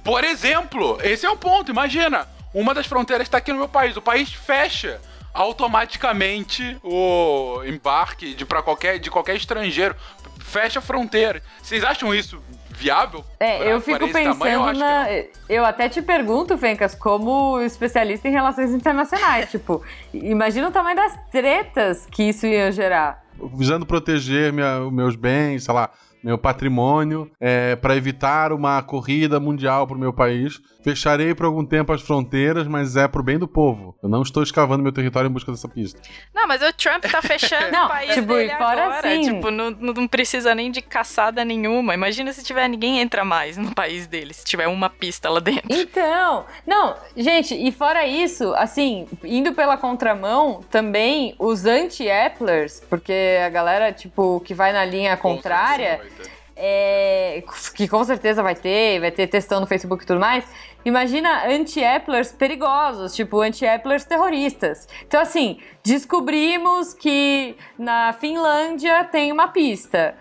Por 0.04 0.24
exemplo, 0.24 0.98
esse 1.04 1.26
é 1.26 1.30
o 1.30 1.36
ponto. 1.36 1.70
Imagina, 1.72 2.28
uma 2.54 2.74
das 2.74 2.86
fronteiras 2.88 3.28
está 3.28 3.38
aqui 3.40 3.52
no 3.52 3.60
meu 3.60 3.70
país. 3.70 3.96
O 3.98 4.02
país 4.02 4.34
fecha 4.34 5.02
automaticamente 5.34 6.78
o 6.84 7.62
embarque 7.66 8.34
de, 8.34 8.46
pra 8.46 8.62
qualquer, 8.62 9.00
de 9.00 9.10
qualquer 9.10 9.36
estrangeiro. 9.36 9.96
Fecha 10.40 10.80
a 10.80 10.82
fronteira. 10.82 11.42
Vocês 11.62 11.84
acham 11.84 12.14
isso 12.14 12.42
viável? 12.70 13.24
É, 13.40 13.58
Pra- 13.58 13.66
eu 13.68 13.82
para 13.82 13.94
fico 13.94 14.06
esse 14.06 14.14
tamanho? 14.24 14.60
pensando 14.66 14.68
Eu 14.68 14.74
na. 14.80 15.06
Eu 15.48 15.66
até 15.66 15.88
te 15.88 16.02
pergunto, 16.02 16.58
Fencas, 16.58 16.94
como 16.96 17.62
especialista 17.62 18.28
em 18.28 18.32
relações 18.32 18.72
internacionais. 18.72 19.50
tipo, 19.52 19.82
imagina 20.14 20.68
o 20.68 20.72
tamanho 20.72 20.96
das 20.98 21.18
tretas 21.32 22.06
que 22.12 22.24
isso 22.24 22.46
ia 22.46 22.72
gerar. 22.72 23.24
Visando 23.56 23.86
proteger 23.86 24.52
minha- 24.52 24.80
meus 24.92 25.16
bens, 25.16 25.64
sei 25.64 25.74
lá, 25.74 25.90
meu 26.24 26.38
patrimônio, 26.38 27.32
é, 27.40 27.76
para 27.76 27.96
evitar 27.96 28.52
uma 28.52 28.82
corrida 28.84 29.40
mundial 29.40 29.88
pro 29.88 29.98
meu 29.98 30.12
país. 30.12 30.60
Fecharei 30.84 31.34
por 31.36 31.46
algum 31.46 31.66
tempo 31.66 31.92
as 31.94 32.02
fronteiras, 32.02 32.68
mas 32.68 32.96
é 32.96 33.08
pro 33.08 33.22
bem 33.24 33.38
do 33.38 33.48
povo. 33.48 33.96
Eu 34.02 34.10
não 34.10 34.22
estou 34.22 34.42
escavando 34.42 34.82
meu 34.84 34.92
território 34.92 35.28
em 35.30 35.32
busca 35.32 35.52
dessa 35.52 35.68
pista. 35.68 36.00
Não, 36.34 36.48
mas 36.48 36.62
o 36.62 36.74
Trump 36.74 37.04
tá 37.06 37.22
fechando 37.22 37.72
Não, 37.72 37.86
o 37.86 37.90
país 37.90 38.14
tipo, 38.14 38.28
dele 38.34 38.52
e 38.52 38.58
fora 38.58 38.84
agora. 38.86 38.98
assim- 39.10 39.22
Tipo, 39.36 39.52
não, 39.52 39.72
não 39.72 40.08
precisa 40.08 40.56
nem 40.56 40.72
de 40.72 40.82
caçada 40.82 41.46
nenhuma. 41.46 41.94
Imagina 41.94 42.34
se 42.34 42.44
tiver 42.44 42.68
ninguém 42.68 43.00
entra 43.00 43.24
mais 43.24 43.58
no 43.58 43.74
país 43.74 44.08
dele, 44.08 44.34
se 44.34 44.44
tiver 44.44 44.68
uma 44.68 44.90
pista 44.90 45.30
lá 45.30 45.40
dentro. 45.40 45.68
Então, 45.72 46.46
não, 46.66 46.96
gente, 47.16 47.54
e 47.56 47.72
fora 47.72 48.06
isso, 48.06 48.54
assim, 48.56 49.08
indo 49.24 49.54
pela 49.54 49.78
contramão, 49.78 50.62
também 50.70 51.36
os 51.38 51.66
anti-Applers, 51.66 52.82
porque 52.90 53.38
a 53.46 53.50
galera, 53.50 53.92
tipo, 53.92 54.40
que 54.42 54.54
vai 54.54 54.72
na 54.74 54.84
linha 54.86 55.16
contrária, 55.18 56.00
ter. 56.18 56.32
É, 56.56 57.44
que 57.76 57.88
com 57.88 58.04
certeza 58.04 58.44
vai 58.44 58.56
ter, 58.56 59.00
vai 59.00 59.12
ter 59.12 59.28
textão 59.28 59.60
no 59.60 59.68
Facebook 59.68 60.04
e 60.04 60.08
tudo 60.08 60.20
mais. 60.20 60.44
Imagina 60.84 61.48
anti-Applers 61.48 62.32
perigosos, 62.32 63.16
tipo 63.16 63.42
anti-Applers 63.42 64.04
terroristas. 64.06 64.88
Então, 65.08 65.22
assim, 65.22 65.60
descobrimos 65.84 66.94
que 66.94 67.56
na 67.78 68.14
Finlândia 68.14 69.04
tem 69.06 69.32
uma 69.32 69.48
pista. 69.48 70.16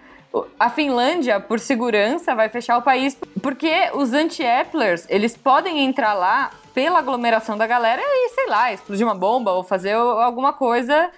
A 0.59 0.71
Finlândia, 0.71 1.41
por 1.41 1.59
segurança, 1.59 2.35
vai 2.35 2.49
fechar 2.49 2.79
o 2.79 2.83
país 2.83 3.19
porque 3.43 3.91
os 3.95 4.13
anti-Applers, 4.13 5.07
eles 5.09 5.37
podem 5.37 5.85
entrar 5.85 6.15
lá 6.15 6.53
pela 6.73 7.01
aglomeração 7.01 7.59
da 7.59 7.67
galera 7.67 8.01
e, 8.05 8.29
sei 8.29 8.47
lá, 8.47 8.73
explodir 8.73 9.05
uma 9.05 9.15
bomba 9.15 9.53
ou 9.53 9.65
fazer 9.65 9.93
alguma 9.93 10.53
coisa 10.53 11.11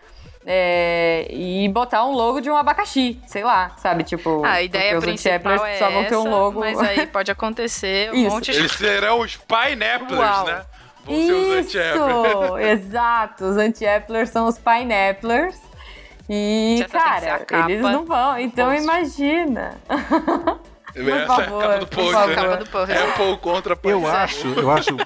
é, 0.46 1.26
e 1.30 1.68
botar 1.68 2.04
um 2.04 2.12
logo 2.12 2.40
de 2.40 2.50
um 2.50 2.56
abacaxi, 2.56 3.20
sei 3.26 3.44
lá, 3.44 3.72
sabe? 3.76 4.02
Tipo, 4.04 4.44
A 4.44 4.62
ideia 4.62 4.94
porque 4.94 4.96
os 4.98 5.04
principal 5.22 5.64
é 5.66 5.78
só 5.78 5.90
vão 5.90 6.04
ter 6.04 6.16
um 6.16 6.28
logo. 6.28 6.60
mas 6.60 6.78
aí 6.80 7.06
pode 7.06 7.30
acontecer 7.30 8.10
um 8.12 8.14
Isso. 8.16 8.30
monte 8.30 8.52
de... 8.52 8.58
Eles 8.58 8.72
serão 8.72 9.20
os 9.20 9.36
pineapplers, 9.36 10.18
Uau. 10.20 10.46
né? 10.46 10.62
Vão 11.04 11.16
ser 11.16 11.32
os. 11.32 11.66
Isso, 11.74 12.58
exato. 12.58 13.44
Os 13.44 13.56
anti-Applers 13.56 14.30
são 14.30 14.46
os 14.46 14.58
pineapplers. 14.58 15.56
E, 16.28 16.84
cara, 16.90 17.44
eles 17.68 17.82
não 17.82 18.04
vão. 18.04 18.38
Então 18.38 18.70
post. 18.70 18.82
imagina. 18.84 19.74
Essa 20.94 21.26
favor, 21.26 21.62
é 21.62 21.66
a 21.66 21.68
capa 21.68 21.78
do 21.78 21.86
por 21.86 21.96
post, 21.96 22.12
favor. 22.12 22.28
né? 22.28 22.34
Capa 22.36 22.56
do 22.58 22.66
post. 22.66 22.92
Apple 22.92 23.36
contra 23.38 23.72
Eu 23.72 23.76
Pineapple. 23.76 24.10
acho, 24.16 24.46
eu 24.48 24.70
acho. 24.70 24.96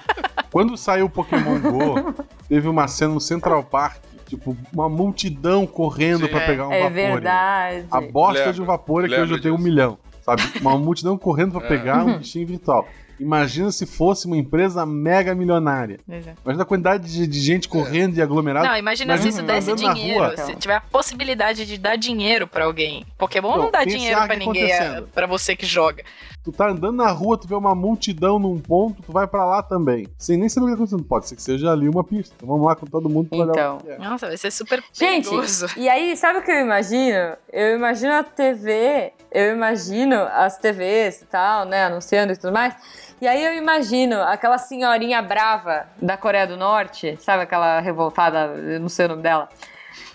Quando 0.51 0.75
saiu 0.77 1.05
o 1.05 1.09
Pokémon 1.09 1.59
Go, 1.59 2.13
teve 2.47 2.67
uma 2.67 2.87
cena 2.87 3.13
no 3.13 3.21
Central 3.21 3.63
Park, 3.63 4.01
tipo, 4.27 4.55
uma 4.73 4.89
multidão 4.89 5.65
correndo 5.65 6.27
pra 6.29 6.41
pegar 6.41 6.67
um 6.67 6.71
é 6.73 6.79
vapor. 6.81 6.93
verdade. 6.93 7.85
A 7.89 8.01
bosta 8.01 8.39
Lembro, 8.39 8.53
de 8.53 8.61
um 8.61 8.65
vapor 8.65 9.03
que 9.03 9.09
lembro 9.09 9.23
hoje 9.25 9.33
eu 9.35 9.41
tenho 9.41 9.55
um 9.55 9.59
milhão, 9.59 9.97
sabe? 10.21 10.41
Uma 10.61 10.77
multidão 10.77 11.17
correndo 11.17 11.51
pra 11.53 11.65
É. 11.65 11.67
pegar 11.67 12.03
um 12.05 12.17
bichinho 12.17 12.47
virtual. 12.47 12.87
Imagina 13.19 13.71
se 13.71 13.85
fosse 13.85 14.27
uma 14.27 14.37
empresa 14.37 14.85
mega 14.85 15.33
milionária. 15.33 15.99
Pois 16.05 16.27
é. 16.27 16.33
Imagina 16.43 16.63
a 16.63 16.65
quantidade 16.65 17.11
de, 17.11 17.27
de 17.27 17.39
gente 17.39 17.67
correndo 17.67 18.15
e 18.17 18.21
aglomerada. 18.21 18.67
Não, 18.67 18.77
imagina 18.77 19.17
se 19.17 19.29
isso 19.29 19.41
desse 19.41 19.73
dinheiro. 19.75 20.19
rua. 20.23 20.37
Se 20.37 20.55
tiver 20.55 20.75
a 20.75 20.81
possibilidade 20.81 21.65
de 21.65 21.77
dar 21.77 21.95
dinheiro 21.97 22.47
pra 22.47 22.65
alguém. 22.65 23.05
Pokémon 23.17 23.51
Não, 23.51 23.63
não 23.65 23.71
dá 23.71 23.83
dinheiro 23.83 24.21
pra 24.25 24.35
ninguém, 24.35 24.71
é, 24.71 25.01
pra 25.13 25.25
você 25.25 25.55
que 25.55 25.65
joga. 25.65 26.03
Tu 26.43 26.51
tá 26.53 26.69
andando 26.69 26.95
na 26.95 27.11
rua, 27.11 27.37
tu 27.37 27.45
vê 27.47 27.55
uma 27.55 27.75
multidão 27.75 28.39
num 28.39 28.57
ponto, 28.57 29.01
tu 29.03 29.11
vai 29.11 29.27
pra 29.27 29.43
lá 29.45 29.61
também. 29.61 30.07
Sem 30.17 30.37
nem 30.37 30.47
saber 30.47 30.67
o 30.67 30.69
que 30.69 30.71
tá 30.71 30.75
acontecendo. 30.83 31.03
Pode 31.03 31.27
ser 31.27 31.35
que 31.35 31.41
seja 31.43 31.71
ali 31.71 31.89
uma 31.89 32.03
pista. 32.05 32.33
Então 32.37 32.47
vamos 32.47 32.65
lá 32.65 32.73
com 32.75 32.85
todo 32.85 33.09
mundo 33.09 33.27
pra 33.27 33.39
olhar 33.39 33.51
Então. 33.51 33.77
o 33.77 33.83
que 33.83 33.89
é. 33.91 33.97
Nossa, 33.97 34.27
vai 34.27 34.37
ser 34.37 34.51
super 34.51 34.81
Gente, 34.93 35.25
perigoso. 35.27 35.65
e 35.75 35.89
aí, 35.89 36.15
sabe 36.15 36.39
o 36.39 36.41
que 36.43 36.51
eu 36.51 36.61
imagino? 36.61 37.35
Eu 37.51 37.75
imagino 37.75 38.13
a 38.13 38.23
TV, 38.23 39.11
eu 39.29 39.53
imagino 39.55 40.15
as 40.15 40.57
TVs 40.57 41.21
e 41.21 41.25
tal, 41.25 41.65
né, 41.65 41.83
anunciando 41.85 42.31
e 42.31 42.37
tudo 42.37 42.53
mais. 42.53 42.73
E 43.19 43.27
aí 43.27 43.43
eu 43.43 43.53
imagino 43.55 44.21
aquela 44.21 44.57
senhorinha 44.57 45.21
brava 45.21 45.87
da 45.99 46.15
Coreia 46.15 46.45
do 46.45 46.55
Norte, 46.55 47.17
sabe 47.19 47.43
aquela 47.43 47.79
revoltada, 47.79 48.53
eu 48.55 48.79
não 48.79 48.89
sei 48.89 49.05
o 49.05 49.09
nome 49.09 49.23
dela, 49.23 49.49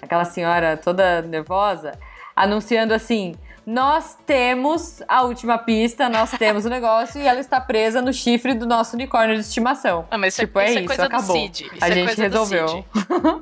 aquela 0.00 0.24
senhora 0.24 0.76
toda 0.76 1.20
nervosa, 1.22 1.98
anunciando 2.36 2.94
assim: 2.94 3.34
nós 3.66 4.16
temos 4.24 5.02
a 5.08 5.22
última 5.22 5.58
pista, 5.58 6.08
nós 6.08 6.30
temos 6.38 6.64
o 6.64 6.68
negócio 6.68 7.20
e 7.20 7.26
ela 7.26 7.40
está 7.40 7.60
presa 7.60 8.00
no 8.00 8.12
chifre 8.12 8.54
do 8.54 8.66
nosso 8.66 8.94
unicórnio 8.94 9.34
de 9.34 9.40
estimação. 9.42 10.06
Ah, 10.08 10.16
mas 10.16 10.34
isso 10.34 10.42
é- 10.42 10.46
tipo, 10.46 10.60
é 10.60 10.64
isso 10.66 10.78
é 10.78 10.80
isso, 10.80 10.86
coisa 10.86 11.02
do 11.02 11.06
acabou. 11.06 11.36
Cid, 11.36 11.64
isso 11.74 11.84
a 11.84 11.88
é 11.88 11.92
gente 11.92 12.06
coisa 12.06 12.28
do 12.28 12.38
resolveu. 12.38 12.84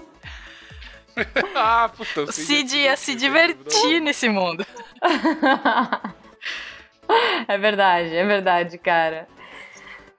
Ah, 1.54 1.90
puta. 1.94 2.22
O 2.22 2.32
Cid 2.32 2.78
ia 2.78 2.96
se 2.96 3.14
divertir 3.14 4.00
nesse 4.00 4.26
mundo. 4.28 4.64
É 7.48 7.58
verdade, 7.58 8.14
é 8.14 8.24
verdade, 8.24 8.78
cara. 8.78 9.26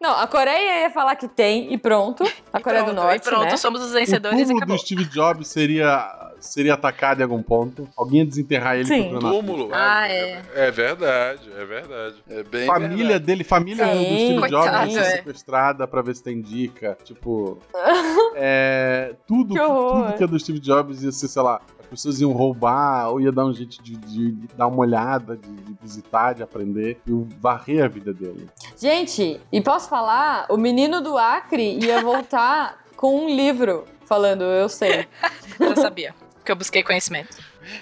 Não, 0.01 0.17
a 0.19 0.25
Coreia 0.25 0.81
ia 0.81 0.89
falar 0.89 1.15
que 1.15 1.27
tem 1.27 1.71
e 1.71 1.77
pronto. 1.77 2.23
A 2.51 2.59
Coreia 2.59 2.81
do 2.83 2.87
Pronto, 2.91 3.03
Norte, 3.05 3.21
E 3.27 3.29
pronto, 3.29 3.43
né? 3.43 3.57
somos 3.57 3.81
os 3.83 3.91
O 3.91 3.93
vencedores 3.93 4.39
e 4.39 4.41
túmulo 4.43 4.57
acabou. 4.57 4.75
do 4.75 4.81
Steve 4.81 5.05
Jobs 5.05 5.47
seria, 5.47 6.31
seria 6.39 6.73
atacado 6.73 7.19
em 7.19 7.23
algum 7.23 7.43
ponto. 7.43 7.87
Alguém 7.95 8.21
ia 8.21 8.25
desenterrar 8.25 8.75
ele 8.77 8.85
Sim. 8.85 9.09
procurando 9.09 9.31
Túmulo. 9.31 9.69
Ah, 9.71 10.07
é. 10.07 10.41
É 10.55 10.71
verdade, 10.71 11.47
é 11.55 11.65
verdade. 11.65 12.15
É 12.29 12.41
bem 12.41 12.65
família 12.65 12.97
verdade. 12.97 13.25
dele, 13.25 13.43
família 13.43 13.85
do 13.85 13.91
Sim. 13.93 14.03
Steve 14.25 14.39
Coitado, 14.39 14.65
Jobs 14.87 14.93
ia 14.95 15.03
ser 15.03 15.07
é. 15.07 15.11
sequestrada 15.17 15.87
pra 15.87 16.01
ver 16.01 16.15
se 16.15 16.23
tem 16.23 16.41
dica. 16.41 16.97
Tipo. 17.03 17.59
é, 18.35 19.13
tudo, 19.27 19.53
Que 19.53 19.59
horror. 19.61 20.05
tudo 20.07 20.17
que 20.17 20.23
é 20.23 20.27
do 20.27 20.39
Steve 20.39 20.59
Jobs 20.59 21.03
ia 21.03 21.11
ser, 21.11 21.27
sei 21.27 21.41
lá. 21.43 21.61
As 21.91 21.99
pessoas 21.99 22.21
iam 22.21 22.31
roubar, 22.31 23.09
ou 23.09 23.19
ia 23.19 23.31
dar 23.33 23.45
um 23.45 23.53
jeito 23.53 23.83
de, 23.83 23.97
de- 23.97 24.31
de 24.31 24.47
dar 24.55 24.67
uma 24.67 24.77
olhada, 24.79 25.35
de, 25.35 25.49
de 25.51 25.75
visitar, 25.81 26.33
de 26.33 26.41
aprender, 26.41 27.01
e 27.05 27.11
varrer 27.37 27.83
a 27.83 27.87
vida 27.89 28.13
dele. 28.13 28.47
Gente, 28.77 29.41
e 29.51 29.59
posso 29.61 29.89
falar? 29.89 30.45
O 30.49 30.55
menino 30.55 31.01
do 31.01 31.17
Acre 31.17 31.77
ia 31.83 32.01
voltar 32.01 32.79
com 32.95 33.25
um 33.25 33.27
livro 33.29 33.83
falando, 34.05 34.43
eu 34.45 34.69
sei. 34.69 35.05
Eu 35.59 35.75
sabia. 35.75 36.15
Porque 36.35 36.51
eu 36.51 36.55
busquei 36.55 36.81
conhecimento. 36.81 37.37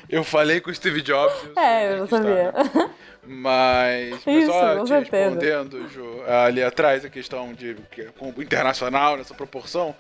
Eu 0.10 0.22
falei 0.24 0.60
com 0.60 0.69
o 0.69 0.76
Steve 0.76 1.02
Jobs. 1.02 1.34
É, 1.56 1.98
eu 1.98 2.04
está, 2.04 2.17
sabia. 2.17 2.54
Mas, 3.23 4.15
Isso, 4.15 4.47
só 4.47 4.84
te 4.86 4.93
respondendo, 5.39 5.89
Ju, 5.89 6.23
ali 6.25 6.63
atrás 6.63 7.03
a 7.05 7.10
questão 7.10 7.53
de 7.53 7.75
que- 7.91 8.05
com 8.17 8.34
o 8.36 8.41
internacional 8.41 9.17
nessa 9.17 9.34
proporção, 9.36 9.95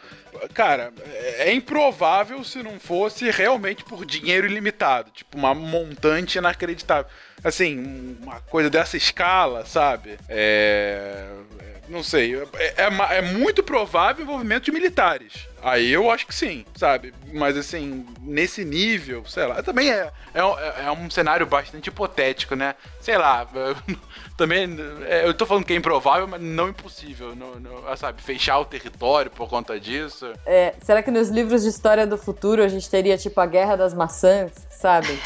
cara, 0.53 0.91
é 1.13 1.49
é 1.49 1.53
improvável 1.53 2.43
se 2.43 2.61
não 2.63 2.79
fosse 2.79 3.29
realmente 3.29 3.83
por 3.83 4.05
dinheiro 4.05 4.47
ilimitado, 4.47 5.11
tipo 5.11 5.37
uma 5.37 5.53
montante 5.53 6.37
inacreditável. 6.37 7.09
Assim, 7.43 8.17
uma 8.21 8.39
coisa 8.41 8.69
dessa 8.69 8.97
escala, 8.97 9.65
sabe? 9.65 10.17
É. 10.27 11.25
é, 11.89 11.91
Não 11.91 12.03
sei, 12.03 12.35
é, 12.35 12.73
é 12.77 13.17
é 13.17 13.21
muito 13.21 13.63
provável 13.63 14.23
o 14.23 14.27
envolvimento 14.27 14.65
de 14.65 14.71
militares. 14.71 15.47
Aí 15.61 15.91
eu 15.91 16.09
acho 16.09 16.25
que 16.25 16.33
sim, 16.33 16.65
sabe? 16.75 17.13
Mas 17.33 17.57
assim, 17.57 18.05
nesse 18.21 18.63
nível, 18.63 19.25
sei 19.25 19.45
lá, 19.45 19.61
também 19.61 19.91
é, 19.91 20.09
é, 20.33 20.43
um- 20.43 20.57
é 20.59 20.91
um 20.91 21.09
cenário 21.09 21.45
bastante 21.45 21.87
hipotético, 21.87 22.55
né? 22.55 22.75
Sei 23.01 23.17
lá, 23.17 23.45
também 24.37 24.77
é, 25.05 25.25
eu 25.27 25.33
tô 25.33 25.45
falando 25.45 25.65
que 25.65 25.73
é 25.73 25.75
improvável, 25.75 26.25
mas 26.27 26.41
não 26.41 26.69
impossível, 26.69 27.35
não, 27.35 27.55
não- 27.59 27.97
sabe? 27.97 28.21
Fechar 28.21 28.57
o 28.59 28.65
território 28.65 29.29
por 29.31 29.49
conta 29.49 29.77
disso. 29.79 30.31
É, 30.45 30.75
será 30.81 31.03
que 31.03 31.11
nos 31.11 31.27
livros 31.29 31.63
de 31.63 31.69
história 31.69 32.07
do 32.07 32.17
futuro 32.17 32.63
a 32.63 32.67
gente 32.69 32.89
teria, 32.89 33.17
tipo, 33.17 33.39
a 33.41 33.45
Guerra 33.45 33.75
das 33.75 33.93
Maçãs, 33.93 34.51
sabe? 34.79 35.19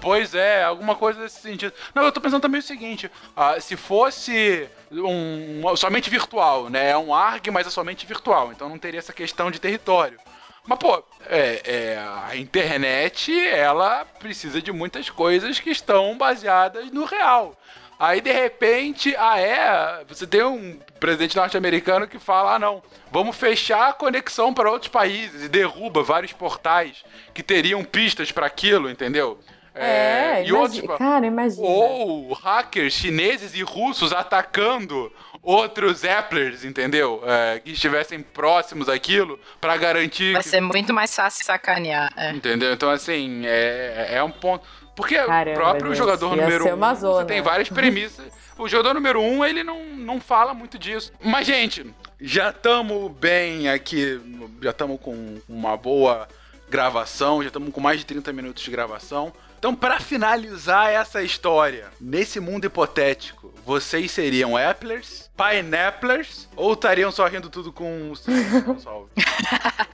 Pois 0.00 0.34
é, 0.34 0.62
alguma 0.62 0.94
coisa 0.94 1.20
nesse 1.20 1.40
sentido. 1.40 1.72
Não, 1.94 2.04
eu 2.04 2.12
tô 2.12 2.20
pensando 2.20 2.42
também 2.42 2.60
o 2.60 2.62
seguinte: 2.62 3.10
ah, 3.36 3.58
se 3.60 3.76
fosse 3.76 4.68
um- 4.92 5.62
somente 5.76 6.10
virtual, 6.10 6.68
né? 6.68 6.90
É 6.90 6.96
um 6.98 7.14
ARG, 7.14 7.50
mas 7.50 7.66
é 7.66 7.70
somente 7.70 8.06
virtual, 8.06 8.52
então 8.52 8.68
não 8.68 8.78
teria 8.78 8.98
essa 8.98 9.12
questão 9.12 9.50
de 9.50 9.58
território. 9.60 10.18
Mas, 10.66 10.78
pô, 10.78 11.02
é, 11.26 11.62
é, 11.64 12.04
a 12.28 12.36
internet, 12.36 13.32
ela 13.48 14.04
precisa 14.18 14.60
de 14.60 14.70
muitas 14.70 15.08
coisas 15.08 15.58
que 15.58 15.70
estão 15.70 16.16
baseadas 16.18 16.90
no 16.90 17.04
real. 17.06 17.56
Aí, 18.00 18.22
de 18.22 18.32
repente, 18.32 19.14
ah, 19.18 19.38
é, 19.38 20.04
você 20.08 20.26
tem 20.26 20.42
um 20.42 20.78
presidente 20.98 21.36
norte-americano 21.36 22.08
que 22.08 22.18
fala, 22.18 22.54
ah, 22.54 22.58
não, 22.58 22.82
vamos 23.12 23.36
fechar 23.36 23.90
a 23.90 23.92
conexão 23.92 24.54
para 24.54 24.70
outros 24.70 24.90
países 24.90 25.44
e 25.44 25.48
derruba 25.50 26.02
vários 26.02 26.32
portais 26.32 27.04
que 27.34 27.42
teriam 27.42 27.84
pistas 27.84 28.32
para 28.32 28.46
aquilo, 28.46 28.88
entendeu? 28.88 29.38
É, 29.74 30.42
e 30.42 30.48
imagi- 30.48 30.80
outros, 30.80 30.98
cara, 30.98 31.26
imagina. 31.26 31.66
ou 31.66 32.32
hackers 32.32 32.94
chineses 32.94 33.54
e 33.54 33.62
russos 33.62 34.12
atacando 34.12 35.12
outros 35.42 36.04
Applers, 36.04 36.64
entendeu? 36.64 37.22
É, 37.24 37.60
que 37.60 37.72
estivessem 37.72 38.20
próximos 38.20 38.88
àquilo 38.88 39.38
para 39.60 39.76
garantir 39.76 40.32
Vai 40.32 40.42
que 40.42 40.48
ser 40.48 40.60
muito 40.60 40.92
mais 40.92 41.14
fácil 41.14 41.44
sacanear. 41.44 42.10
É. 42.16 42.30
Entendeu? 42.30 42.72
Então, 42.72 42.90
assim, 42.90 43.42
é, 43.46 44.08
é 44.12 44.22
um 44.22 44.30
ponto. 44.30 44.66
Porque 45.00 45.16
Caramba, 45.16 45.50
o 45.50 45.62
próprio 45.62 45.86
gente, 45.88 45.98
jogador 45.98 46.36
número 46.36 46.74
um, 46.74 46.94
você 46.94 47.24
tem 47.24 47.42
várias 47.42 47.68
premissas. 47.68 48.26
o 48.58 48.68
jogador 48.68 48.94
número 48.94 49.20
um, 49.20 49.44
ele 49.44 49.64
não, 49.64 49.84
não 49.96 50.20
fala 50.20 50.52
muito 50.52 50.78
disso. 50.78 51.12
Mas, 51.22 51.46
gente, 51.46 51.86
já 52.20 52.50
estamos 52.50 53.10
bem 53.12 53.68
aqui, 53.68 54.20
já 54.60 54.70
estamos 54.70 55.00
com 55.00 55.38
uma 55.48 55.76
boa 55.76 56.28
gravação, 56.68 57.42
já 57.42 57.48
estamos 57.48 57.72
com 57.72 57.80
mais 57.80 57.98
de 57.98 58.06
30 58.06 58.32
minutos 58.32 58.62
de 58.62 58.70
gravação. 58.70 59.32
Então, 59.58 59.74
para 59.74 60.00
finalizar 60.00 60.90
essa 60.90 61.22
história, 61.22 61.88
nesse 62.00 62.40
mundo 62.40 62.64
hipotético, 62.64 63.52
vocês 63.66 64.10
seriam 64.10 64.56
Applers, 64.56 65.30
Pineapplers 65.36 66.48
ou 66.56 66.72
estariam 66.72 67.12
só 67.12 67.26
rindo 67.26 67.50
tudo 67.50 67.70
com 67.70 68.12
o 68.12 68.74
pessoal? 68.74 69.08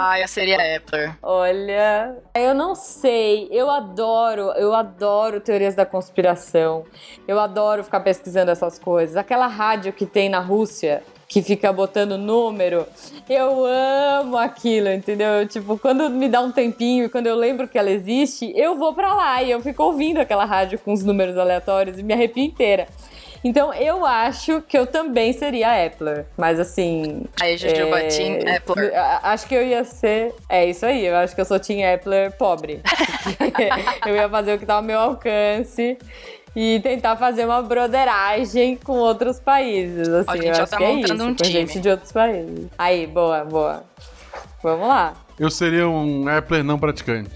Ah, 0.00 0.20
eu 0.20 0.28
seria 0.28 0.76
Appler. 0.76 1.18
Olha, 1.20 2.14
eu 2.32 2.54
não 2.54 2.76
sei. 2.76 3.48
Eu 3.50 3.68
adoro, 3.68 4.52
eu 4.52 4.72
adoro 4.72 5.40
teorias 5.40 5.74
da 5.74 5.84
conspiração. 5.84 6.84
Eu 7.26 7.40
adoro 7.40 7.82
ficar 7.82 7.98
pesquisando 7.98 8.52
essas 8.52 8.78
coisas. 8.78 9.16
Aquela 9.16 9.48
rádio 9.48 9.92
que 9.92 10.06
tem 10.06 10.28
na 10.28 10.38
Rússia 10.38 11.02
que 11.26 11.42
fica 11.42 11.72
botando 11.72 12.16
número. 12.16 12.86
Eu 13.28 13.64
amo 13.64 14.38
aquilo, 14.38 14.88
entendeu? 14.88 15.44
Tipo, 15.48 15.76
quando 15.76 16.08
me 16.08 16.28
dá 16.28 16.42
um 16.42 16.52
tempinho 16.52 17.06
e 17.06 17.08
quando 17.08 17.26
eu 17.26 17.34
lembro 17.34 17.66
que 17.66 17.76
ela 17.76 17.90
existe, 17.90 18.52
eu 18.54 18.76
vou 18.76 18.94
pra 18.94 19.12
lá 19.12 19.42
e 19.42 19.50
eu 19.50 19.60
fico 19.60 19.82
ouvindo 19.82 20.20
aquela 20.20 20.44
rádio 20.44 20.78
com 20.78 20.92
os 20.92 21.02
números 21.02 21.36
aleatórios 21.36 21.98
e 21.98 22.04
me 22.04 22.14
arrepio 22.14 22.44
inteira. 22.44 22.86
Então 23.44 23.72
eu 23.72 24.04
acho 24.04 24.60
que 24.62 24.76
eu 24.76 24.86
também 24.86 25.32
seria 25.32 25.86
Appler, 25.86 26.26
mas 26.36 26.58
assim. 26.58 27.22
Aí, 27.40 27.56
Jujuba, 27.56 28.00
Team 28.02 28.38
Appler. 28.56 28.92
a- 28.98 29.32
Acho 29.32 29.46
que 29.46 29.54
eu 29.54 29.64
ia 29.66 29.84
ser. 29.84 30.34
É 30.48 30.66
isso 30.66 30.84
aí, 30.84 31.06
eu 31.06 31.16
acho 31.16 31.34
que 31.34 31.40
eu 31.40 31.44
sou 31.44 31.58
Team 31.60 31.80
Appler 31.94 32.32
pobre. 32.36 32.80
eu 34.06 34.14
ia 34.16 34.28
fazer 34.28 34.54
o 34.54 34.58
que 34.58 34.66
tá 34.66 34.74
ao 34.74 34.82
meu 34.82 34.98
alcance 34.98 35.96
e 36.56 36.80
tentar 36.80 37.16
fazer 37.16 37.44
uma 37.44 37.62
broderagem 37.62 38.76
com 38.76 38.92
outros 38.94 39.38
países. 39.38 40.08
Assim, 40.08 40.28
Ó, 40.28 40.32
a 40.32 40.36
gente 40.36 40.56
já 40.56 40.66
tá 40.66 40.76
é 40.82 40.86
montando 40.88 41.14
isso, 41.14 41.24
um 41.24 41.28
com 41.28 41.34
time. 41.44 41.52
gente 41.52 41.80
de 41.80 41.88
outros 41.90 42.10
países. 42.10 42.66
Aí, 42.76 43.06
boa, 43.06 43.44
boa. 43.44 43.84
Vamos 44.62 44.88
lá. 44.88 45.14
Eu 45.38 45.50
seria 45.50 45.88
um 45.88 46.26
Appler 46.28 46.64
não 46.64 46.76
praticante. 46.78 47.30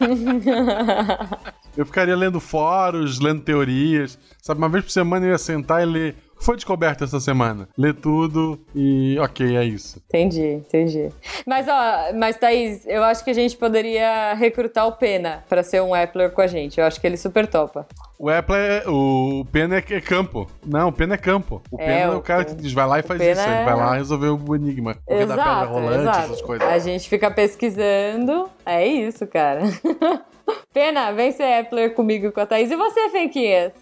Eu 1.78 1.86
ficaria 1.86 2.16
lendo 2.16 2.40
fóruns, 2.40 3.20
lendo 3.20 3.40
teorias. 3.40 4.18
Sabe, 4.42 4.58
uma 4.58 4.68
vez 4.68 4.82
por 4.82 4.90
semana 4.90 5.26
eu 5.26 5.30
ia 5.30 5.38
sentar 5.38 5.80
e 5.80 5.86
ler. 5.86 6.16
O 6.40 6.44
foi 6.44 6.56
descoberto 6.56 7.04
essa 7.04 7.18
semana? 7.20 7.68
Ler 7.76 7.94
tudo 7.94 8.58
e 8.74 9.18
ok, 9.18 9.56
é 9.56 9.64
isso. 9.64 10.00
Entendi, 10.08 10.46
entendi. 10.54 11.08
Mas, 11.46 11.66
ó, 11.68 12.12
mas 12.16 12.36
Thaís, 12.36 12.86
eu 12.86 13.02
acho 13.04 13.24
que 13.24 13.30
a 13.30 13.34
gente 13.34 13.56
poderia 13.56 14.34
recrutar 14.34 14.86
o 14.86 14.92
Pena 14.92 15.44
pra 15.48 15.62
ser 15.62 15.82
um 15.82 15.94
Appler 15.94 16.30
com 16.30 16.40
a 16.40 16.46
gente. 16.46 16.78
Eu 16.80 16.86
acho 16.86 17.00
que 17.00 17.06
ele 17.06 17.16
super 17.16 17.46
topa. 17.46 17.86
O 18.18 18.28
Appler, 18.30 18.82
é, 18.84 18.88
o 18.88 19.44
Pena 19.50 19.76
é, 19.76 19.78
é 19.78 20.00
campo. 20.00 20.48
Não, 20.64 20.88
o 20.88 20.92
Pena 20.92 21.14
é 21.14 21.18
campo. 21.18 21.62
O 21.70 21.80
É, 21.80 21.86
Pena 21.86 22.00
é 22.00 22.10
o 22.10 22.18
o 22.18 22.22
cara 22.22 22.44
que 22.44 22.54
diz, 22.54 22.72
vai 22.72 22.86
lá 22.86 22.98
e 22.98 23.02
faz 23.02 23.20
isso. 23.20 23.30
Ele 23.30 23.40
é- 23.40 23.64
vai 23.64 23.76
lá 23.76 23.94
resolver 23.96 24.28
o 24.28 24.54
enigma. 24.54 24.96
Correr 25.04 25.26
da 25.26 25.36
pedra 25.36 25.64
rolante, 25.64 26.00
exato. 26.00 26.18
essas 26.18 26.42
coisas. 26.42 26.66
A 26.68 26.78
gente 26.78 27.08
fica 27.08 27.30
pesquisando. 27.30 28.48
É 28.64 28.86
isso, 28.86 29.26
cara. 29.26 29.60
Pena, 30.72 31.12
vem 31.12 31.30
ser 31.32 31.60
Appler 31.60 31.94
comigo 31.94 32.26
e 32.26 32.32
com 32.32 32.40
a 32.40 32.46
Thaís. 32.46 32.70
E 32.70 32.76
você, 32.76 33.08
Fenquinhas? 33.10 33.72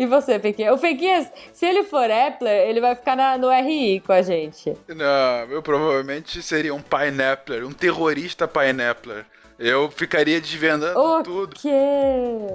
E 0.00 0.06
você, 0.06 0.38
Fenquinhas? 0.40 0.72
O 0.74 0.78
Fenquinhas, 0.78 1.30
se 1.52 1.66
ele 1.66 1.82
for 1.84 2.10
Appler, 2.10 2.68
ele 2.70 2.80
vai 2.80 2.94
ficar 2.94 3.14
na- 3.14 3.36
no 3.36 3.50
RI 3.50 4.00
com 4.00 4.12
a 4.12 4.22
gente. 4.22 4.74
Não, 4.88 5.50
eu 5.50 5.60
provavelmente 5.62 6.42
seria 6.42 6.72
um 6.74 6.80
pineappler, 6.80 7.66
um 7.66 7.70
terrorista 7.72 8.48
pineappler. 8.48 9.26
Eu 9.58 9.90
ficaria 9.90 10.40
desvendando 10.40 10.98
O 10.98 11.22
tudo. 11.22 11.54
quê? 11.54 11.68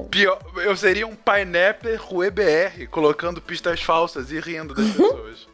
Pior, 0.10 0.40
eu 0.58 0.76
seria 0.76 1.06
um 1.06 1.14
pineappler 1.14 2.02
Rue 2.02 2.32
BR, 2.32 2.88
colocando 2.90 3.40
pistas 3.40 3.80
falsas 3.80 4.32
e 4.32 4.40
rindo 4.40 4.74
das 4.74 4.88
pessoas. 4.98 5.48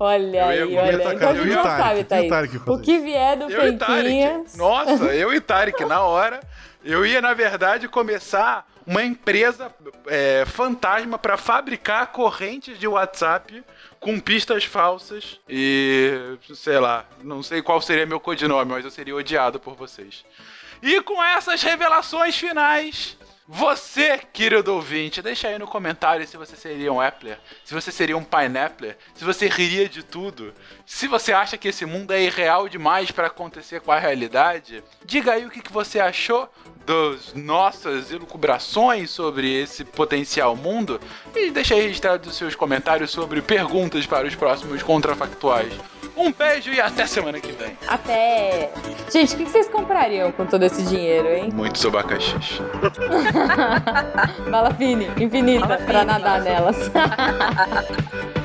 Olha 0.00 0.38
Eu 0.38 0.46
aí, 0.66 0.76
olha 0.76 0.92
Então 1.14 1.28
a 1.28 1.34
gente 1.34 1.48
já 1.52 1.62
sabe, 1.62 2.02
Thaís. 2.04 2.32
O 2.66 2.78
que 2.80 2.98
vier 2.98 3.36
do. 3.36 3.48
Fenquinhas... 3.48 4.56
Nossa, 4.56 5.04
eu 5.14 5.32
e 5.32 5.38
Tarek, 5.40 5.84
na 5.84 6.02
hora. 6.02 6.40
Eu 6.84 7.06
ia, 7.06 7.22
na 7.22 7.32
verdade, 7.32 7.88
começar 7.88 8.66
uma 8.86 9.02
empresa 9.02 9.74
é, 10.06 10.44
fantasma 10.46 11.18
para 11.18 11.36
fabricar 11.36 12.06
correntes 12.08 12.78
de 12.78 12.86
WhatsApp 12.86 13.64
com 13.98 14.20
pistas 14.20 14.64
falsas 14.64 15.40
e 15.48 16.36
sei 16.54 16.78
lá, 16.78 17.06
não 17.22 17.42
sei 17.42 17.62
qual 17.62 17.80
seria 17.80 18.04
meu 18.04 18.20
codinome, 18.20 18.72
mas 18.72 18.84
eu 18.84 18.90
seria 18.90 19.16
odiado 19.16 19.58
por 19.58 19.74
vocês. 19.74 20.24
E 20.84 21.00
com 21.00 21.24
essas 21.24 21.62
revelações 21.62 22.36
finais, 22.36 23.16
você, 23.48 24.18
querido 24.18 24.74
ouvinte, 24.74 25.22
deixa 25.22 25.48
aí 25.48 25.58
no 25.58 25.66
comentário 25.66 26.26
se 26.28 26.36
você 26.36 26.54
seria 26.54 26.92
um 26.92 27.00
Appler, 27.00 27.38
se 27.64 27.72
você 27.72 27.90
seria 27.90 28.18
um 28.18 28.22
Pineappler, 28.22 28.98
se 29.14 29.24
você 29.24 29.48
riria 29.48 29.88
de 29.88 30.02
tudo, 30.02 30.52
se 30.84 31.08
você 31.08 31.32
acha 31.32 31.56
que 31.56 31.68
esse 31.68 31.86
mundo 31.86 32.10
é 32.10 32.22
irreal 32.22 32.68
demais 32.68 33.10
para 33.10 33.28
acontecer 33.28 33.80
com 33.80 33.92
a 33.92 33.98
realidade. 33.98 34.84
Diga 35.06 35.32
aí 35.32 35.46
o 35.46 35.50
que, 35.50 35.62
que 35.62 35.72
você 35.72 35.98
achou 35.98 36.50
das 36.84 37.32
nossas 37.32 38.12
elucubrações 38.12 39.10
sobre 39.10 39.50
esse 39.50 39.86
potencial 39.86 40.54
mundo 40.54 41.00
e 41.34 41.50
deixa 41.50 41.74
aí 41.74 41.80
registrado 41.80 42.28
os 42.28 42.36
seus 42.36 42.54
comentários 42.54 43.10
sobre 43.10 43.40
perguntas 43.40 44.04
para 44.04 44.26
os 44.26 44.34
próximos 44.34 44.82
contrafactuais. 44.82 45.72
Um 46.16 46.32
beijo 46.32 46.70
e 46.72 46.80
até 46.80 47.06
semana 47.06 47.40
que 47.40 47.52
vem. 47.52 47.76
Até! 47.88 48.70
Gente, 49.10 49.34
o 49.34 49.38
que 49.38 49.44
vocês 49.46 49.68
comprariam 49.68 50.30
com 50.32 50.46
todo 50.46 50.62
esse 50.62 50.82
dinheiro, 50.82 51.28
hein? 51.28 51.50
Muitos 51.52 51.84
abacaxis. 51.84 52.60
Bala 54.50 54.72
fine, 54.74 55.08
infinita, 55.20 55.76
pra 55.78 56.04
nadar 56.04 56.40
nelas. 56.40 56.76